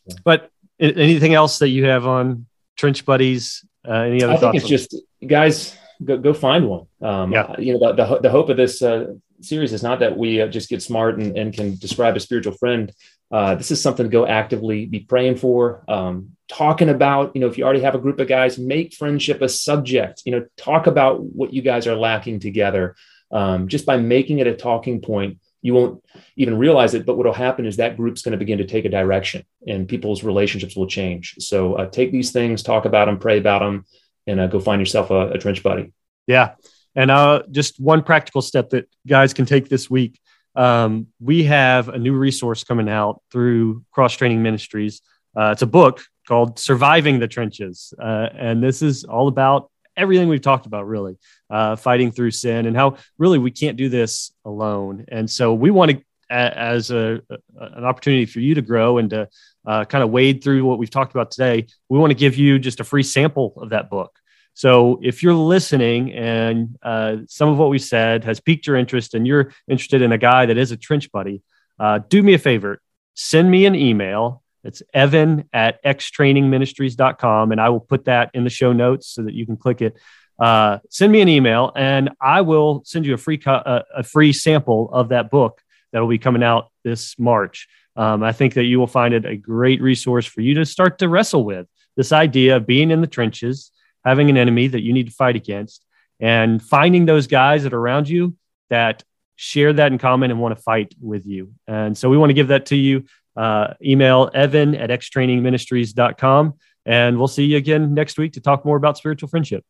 yeah. 0.07 0.15
But 0.25 0.51
anything 0.79 1.35
else 1.35 1.59
that 1.61 1.69
you 1.69 1.87
have 1.87 2.07
on 2.07 2.47
trench 2.77 3.05
buddies? 3.05 3.65
Uh, 3.87 3.93
any 3.93 4.23
other? 4.23 4.35
I 4.35 4.37
think 4.37 4.55
it's 4.57 4.69
just 4.69 4.97
guys 5.27 5.77
go, 6.03 6.17
go 6.19 6.33
find 6.33 6.69
one. 6.69 6.87
Um, 7.01 7.33
yeah. 7.33 7.55
You 7.59 7.75
know, 7.75 7.95
the, 7.95 8.05
the, 8.05 8.21
the 8.21 8.31
hope 8.31 8.49
of 8.49 8.57
this 8.57 8.83
uh, 8.83 9.15
series 9.41 9.73
is 9.73 9.83
not 9.83 10.01
that 10.01 10.17
we 10.17 10.41
uh, 10.41 10.49
just 10.49 10.69
get 10.69 10.83
smart 10.83 11.19
and, 11.19 11.37
and 11.37 11.53
can 11.53 11.77
describe 11.77 12.17
a 12.17 12.21
spiritual 12.21 12.55
friend. 12.55 12.93
Uh, 13.31 13.55
this 13.55 13.71
is 13.71 13.83
something 13.83 14.05
to 14.05 14.11
go 14.11 14.27
actively 14.27 14.87
be 14.87 15.01
praying 15.01 15.37
for, 15.37 15.85
um, 15.89 16.31
talking 16.49 16.89
about. 16.89 17.35
You 17.35 17.41
know, 17.41 17.49
if 17.49 17.59
you 17.59 17.65
already 17.65 17.81
have 17.81 17.95
a 17.95 17.99
group 17.99 18.21
of 18.21 18.29
guys, 18.29 18.59
make 18.59 18.95
friendship 18.95 19.43
a 19.43 19.49
subject. 19.49 20.23
You 20.25 20.33
know, 20.33 20.47
talk 20.57 20.87
about 20.87 21.23
what 21.23 21.53
you 21.53 21.63
guys 21.63 21.87
are 21.87 21.97
lacking 21.97 22.41
together. 22.41 22.97
Um, 23.31 23.67
just 23.69 23.87
by 23.87 23.97
making 23.97 24.39
it 24.39 24.47
a 24.47 24.55
talking 24.55 25.01
point, 25.01 25.39
you 25.63 25.75
won't 25.75 26.05
even 26.37 26.59
realize 26.59 26.95
it. 26.95 27.07
But 27.07 27.17
what 27.17 27.27
will 27.27 27.33
happen 27.33 27.67
is 27.67 27.79
that 27.79 27.97
group's 27.97 28.23
going 28.23 28.33
to 28.33 28.39
begin 28.39 28.59
to 28.59 28.67
take 28.67 28.85
a 28.85 28.91
direction, 28.91 29.45
and 29.67 29.89
people's 29.89 30.23
relationships 30.23 30.77
will 30.77 30.87
change. 30.87 31.35
So 31.39 31.75
uh, 31.75 31.87
take 31.87 32.13
these 32.13 32.31
things, 32.31 32.63
talk 32.63 32.85
about 32.85 33.07
them, 33.07 33.19
pray 33.19 33.39
about 33.39 33.61
them, 33.61 33.87
and 34.27 34.41
uh, 34.41 34.47
go 34.47 34.61
find 34.61 34.81
yourself 34.81 35.11
a, 35.11 35.31
a 35.31 35.39
trench 35.39 35.63
buddy. 35.63 35.93
Yeah, 36.27 36.55
and 36.95 37.11
uh, 37.11 37.43
just 37.51 37.81
one 37.81 38.03
practical 38.03 38.43
step 38.43 38.71
that 38.71 38.89
guys 39.07 39.35
can 39.35 39.47
take 39.47 39.69
this 39.69 39.91
week 39.91 40.19
um, 40.57 41.09
we 41.21 41.45
have 41.45 41.89
a 41.89 41.99
new 41.99 42.15
resource 42.15 42.65
coming 42.65 42.89
out 42.89 43.23
through 43.31 43.85
Cross 43.91 44.15
Training 44.15 44.43
Ministries. 44.43 45.01
Uh, 45.37 45.51
it's 45.51 45.63
a 45.63 45.67
book 45.67 46.03
called 46.29 46.59
Surviving 46.59 47.19
the 47.19 47.29
Trenches. 47.29 47.93
Uh, 48.01 48.29
and 48.37 48.63
this 48.63 48.83
is 48.83 49.05
all 49.05 49.29
about 49.29 49.71
everything 49.97 50.29
we've 50.29 50.41
talked 50.41 50.67
about, 50.67 50.87
really, 50.87 51.17
uh, 51.51 51.77
fighting 51.77 52.11
through 52.11 52.31
sin 52.31 52.67
and 52.67 52.77
how 52.77 52.97
really 53.19 53.39
we 53.39 53.51
can't 53.51 53.77
do 53.77 53.89
this 53.89 54.33
alone. 54.45 55.05
And 55.09 55.29
so 55.29 55.55
we 55.55 55.71
want 55.71 55.93
to, 55.93 56.03
as 56.31 56.91
a, 56.91 57.21
an 57.61 57.85
opportunity 57.85 58.27
for 58.27 58.41
you 58.41 58.55
to 58.55 58.63
grow 58.63 58.99
and 58.99 59.11
to 59.11 59.29
uh, 59.67 59.85
kind 59.85 60.05
of 60.05 60.11
wade 60.11 60.43
through 60.43 60.65
what 60.65 60.79
we've 60.79 60.91
talked 60.91 61.15
about 61.15 61.31
today, 61.31 61.67
we 61.89 61.99
want 61.99 62.11
to 62.11 62.15
give 62.15 62.37
you 62.37 62.59
just 62.59 62.81
a 62.81 62.85
free 62.85 63.03
sample 63.03 63.55
of 63.57 63.71
that 63.71 63.91
book. 63.91 64.19
So 64.55 65.01
if 65.03 65.23
you're 65.23 65.35
listening 65.35 66.13
and 66.13 66.79
uh, 66.83 67.17
some 67.27 67.49
of 67.49 67.59
what 67.59 67.71
we 67.71 67.79
said 67.79 68.25
has 68.25 68.41
piqued 68.41 68.67
your 68.67 68.77
interest 68.77 69.15
and 69.15 69.27
you're 69.27 69.53
interested 69.69 70.01
in 70.01 70.13
a 70.13 70.19
guy 70.19 70.47
that 70.47 70.57
is 70.57 70.71
a 70.71 70.77
trench 70.77 71.11
buddy, 71.11 71.43
uh, 71.79 72.01
do 72.09 72.23
me 72.23 72.35
a 72.35 72.39
favor, 72.39 72.81
send 73.15 73.51
me 73.51 73.67
an 73.67 73.75
email. 73.75 74.43
It's 74.63 74.83
evan 74.95 75.49
at 75.53 75.83
xtrainingministries.com. 75.85 77.53
And 77.53 77.61
I 77.61 77.69
will 77.71 77.81
put 77.81 78.05
that 78.05 78.31
in 78.33 78.45
the 78.45 78.51
show 78.51 78.73
notes 78.73 79.09
so 79.09 79.23
that 79.23 79.35
you 79.35 79.45
can 79.45 79.57
click 79.57 79.83
it. 79.83 79.97
Uh, 80.39 80.79
send 80.89 81.13
me 81.13 81.21
an 81.21 81.29
email 81.29 81.73
and 81.77 82.11
I 82.21 82.41
will 82.43 82.83
send 82.85 83.07
you 83.07 83.15
a 83.15 83.19
free, 83.19 83.39
co- 83.39 83.53
uh, 83.53 83.83
a 83.95 84.03
free 84.05 84.33
sample 84.33 84.89
of 84.93 85.09
that 85.09 85.31
book 85.31 85.61
that 85.95 86.01
will 86.01 86.09
be 86.09 86.19
coming 86.19 86.43
out 86.43 86.71
this 86.83 87.19
March. 87.19 87.69
Um, 87.97 88.25
I 88.25 88.33
think 88.33 88.55
that 88.55 88.65
you 88.65 88.81
will 88.81 88.89
find 88.89 89.15
it 89.15 89.25
a 89.25 89.37
great 89.37 89.81
resource 89.81 90.27
for 90.27 90.41
you 90.41 90.55
to 90.55 90.67
start 90.67 90.99
to 90.99 91.09
wrestle 91.09 91.45
with 91.45 91.69
this 91.97 92.11
idea 92.11 92.57
of 92.57 92.67
being 92.67 92.91
in 92.91 93.01
the 93.01 93.07
trenches 93.07 93.71
having 94.05 94.29
an 94.29 94.37
enemy 94.37 94.67
that 94.67 94.83
you 94.83 94.93
need 94.93 95.07
to 95.07 95.13
fight 95.13 95.37
against 95.37 95.85
and 96.21 96.61
finding 96.61 97.07
those 97.07 97.27
guys 97.27 97.63
that 97.63 97.73
are 97.73 97.79
around 97.79 98.09
you 98.09 98.37
that 98.71 99.03
share 99.37 99.73
that 99.73 99.93
in 99.93 99.99
common 99.99 100.31
and 100.31 100.41
want 100.41 100.55
to 100.57 100.63
fight 100.63 100.95
with 101.01 101.27
you. 101.27 101.53
And 101.67 101.97
so 101.97 102.11
we 102.11 102.19
want 102.19 102.31
to 102.31 102.35
give 102.35 102.49
that 102.49 102.67
to 102.67 102.77
you. 102.77 103.05
Uh, 103.37 103.75
email 103.83 104.31
evan 104.35 104.75
at 104.75 104.91
xtrainingministries.com. 104.91 106.55
And 106.87 107.19
we'll 107.19 107.29
see 107.29 107.45
you 107.45 107.57
again 107.57 107.95
next 107.95 108.19
week 108.19 108.35
to 108.35 108.41
talk 108.41 108.65
more 108.65 108.77
about 108.77 108.99
spiritual 108.99 109.29
friendship. 109.29 109.65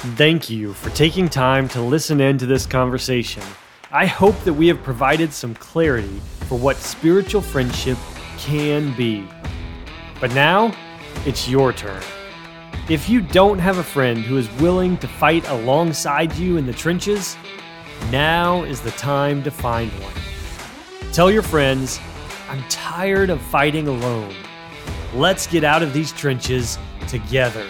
Thank 0.00 0.48
you 0.48 0.72
for 0.72 0.88
taking 0.88 1.28
time 1.28 1.68
to 1.68 1.82
listen 1.82 2.22
in 2.22 2.38
to 2.38 2.46
this 2.46 2.64
conversation. 2.64 3.42
I 3.92 4.06
hope 4.06 4.34
that 4.44 4.54
we 4.54 4.66
have 4.68 4.82
provided 4.82 5.30
some 5.30 5.54
clarity 5.54 6.22
for 6.48 6.58
what 6.58 6.78
spiritual 6.78 7.42
friendship 7.42 7.98
can 8.38 8.96
be. 8.96 9.28
But 10.18 10.32
now, 10.32 10.74
it's 11.26 11.46
your 11.50 11.74
turn. 11.74 12.02
If 12.88 13.10
you 13.10 13.20
don't 13.20 13.58
have 13.58 13.76
a 13.76 13.82
friend 13.82 14.20
who 14.20 14.38
is 14.38 14.50
willing 14.52 14.96
to 14.96 15.06
fight 15.06 15.46
alongside 15.50 16.34
you 16.36 16.56
in 16.56 16.64
the 16.64 16.72
trenches, 16.72 17.36
now 18.10 18.62
is 18.62 18.80
the 18.80 18.92
time 18.92 19.42
to 19.42 19.50
find 19.50 19.92
one. 20.00 20.14
Tell 21.12 21.30
your 21.30 21.42
friends, 21.42 22.00
I'm 22.48 22.64
tired 22.70 23.28
of 23.28 23.38
fighting 23.38 23.86
alone. 23.86 24.34
Let's 25.14 25.46
get 25.46 25.62
out 25.62 25.82
of 25.82 25.92
these 25.92 26.10
trenches 26.10 26.78
together. 27.06 27.66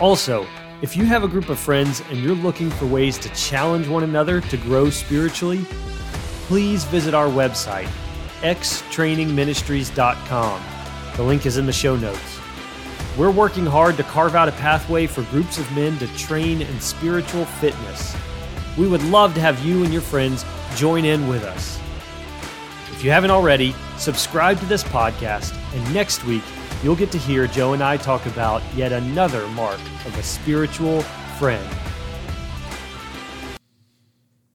Also, 0.00 0.44
If 0.80 0.96
you 0.96 1.04
have 1.06 1.24
a 1.24 1.28
group 1.28 1.48
of 1.48 1.58
friends 1.58 2.04
and 2.08 2.20
you're 2.20 2.36
looking 2.36 2.70
for 2.70 2.86
ways 2.86 3.18
to 3.18 3.28
challenge 3.30 3.88
one 3.88 4.04
another 4.04 4.40
to 4.42 4.56
grow 4.56 4.90
spiritually, 4.90 5.66
please 6.46 6.84
visit 6.84 7.14
our 7.14 7.26
website, 7.26 7.88
xtrainingministries.com. 8.42 10.62
The 11.16 11.22
link 11.24 11.46
is 11.46 11.56
in 11.56 11.66
the 11.66 11.72
show 11.72 11.96
notes. 11.96 12.38
We're 13.16 13.32
working 13.32 13.66
hard 13.66 13.96
to 13.96 14.04
carve 14.04 14.36
out 14.36 14.48
a 14.48 14.52
pathway 14.52 15.08
for 15.08 15.24
groups 15.24 15.58
of 15.58 15.68
men 15.74 15.98
to 15.98 16.06
train 16.16 16.62
in 16.62 16.80
spiritual 16.80 17.44
fitness. 17.44 18.16
We 18.76 18.86
would 18.86 19.02
love 19.02 19.34
to 19.34 19.40
have 19.40 19.58
you 19.64 19.82
and 19.82 19.92
your 19.92 20.02
friends 20.02 20.44
join 20.76 21.04
in 21.04 21.26
with 21.26 21.42
us. 21.42 21.80
If 22.92 23.02
you 23.02 23.10
haven't 23.10 23.32
already, 23.32 23.74
subscribe 23.96 24.60
to 24.60 24.66
this 24.66 24.84
podcast, 24.84 25.52
and 25.74 25.92
next 25.92 26.24
week 26.24 26.44
you'll 26.82 26.96
get 26.96 27.10
to 27.12 27.18
hear 27.18 27.46
Joe 27.46 27.72
and 27.72 27.82
I 27.82 27.96
talk 27.96 28.26
about 28.26 28.62
yet 28.74 28.92
another 28.92 29.46
mark 29.48 29.80
of 30.06 30.18
a 30.18 30.22
spiritual 30.22 31.02
friend. 31.38 31.87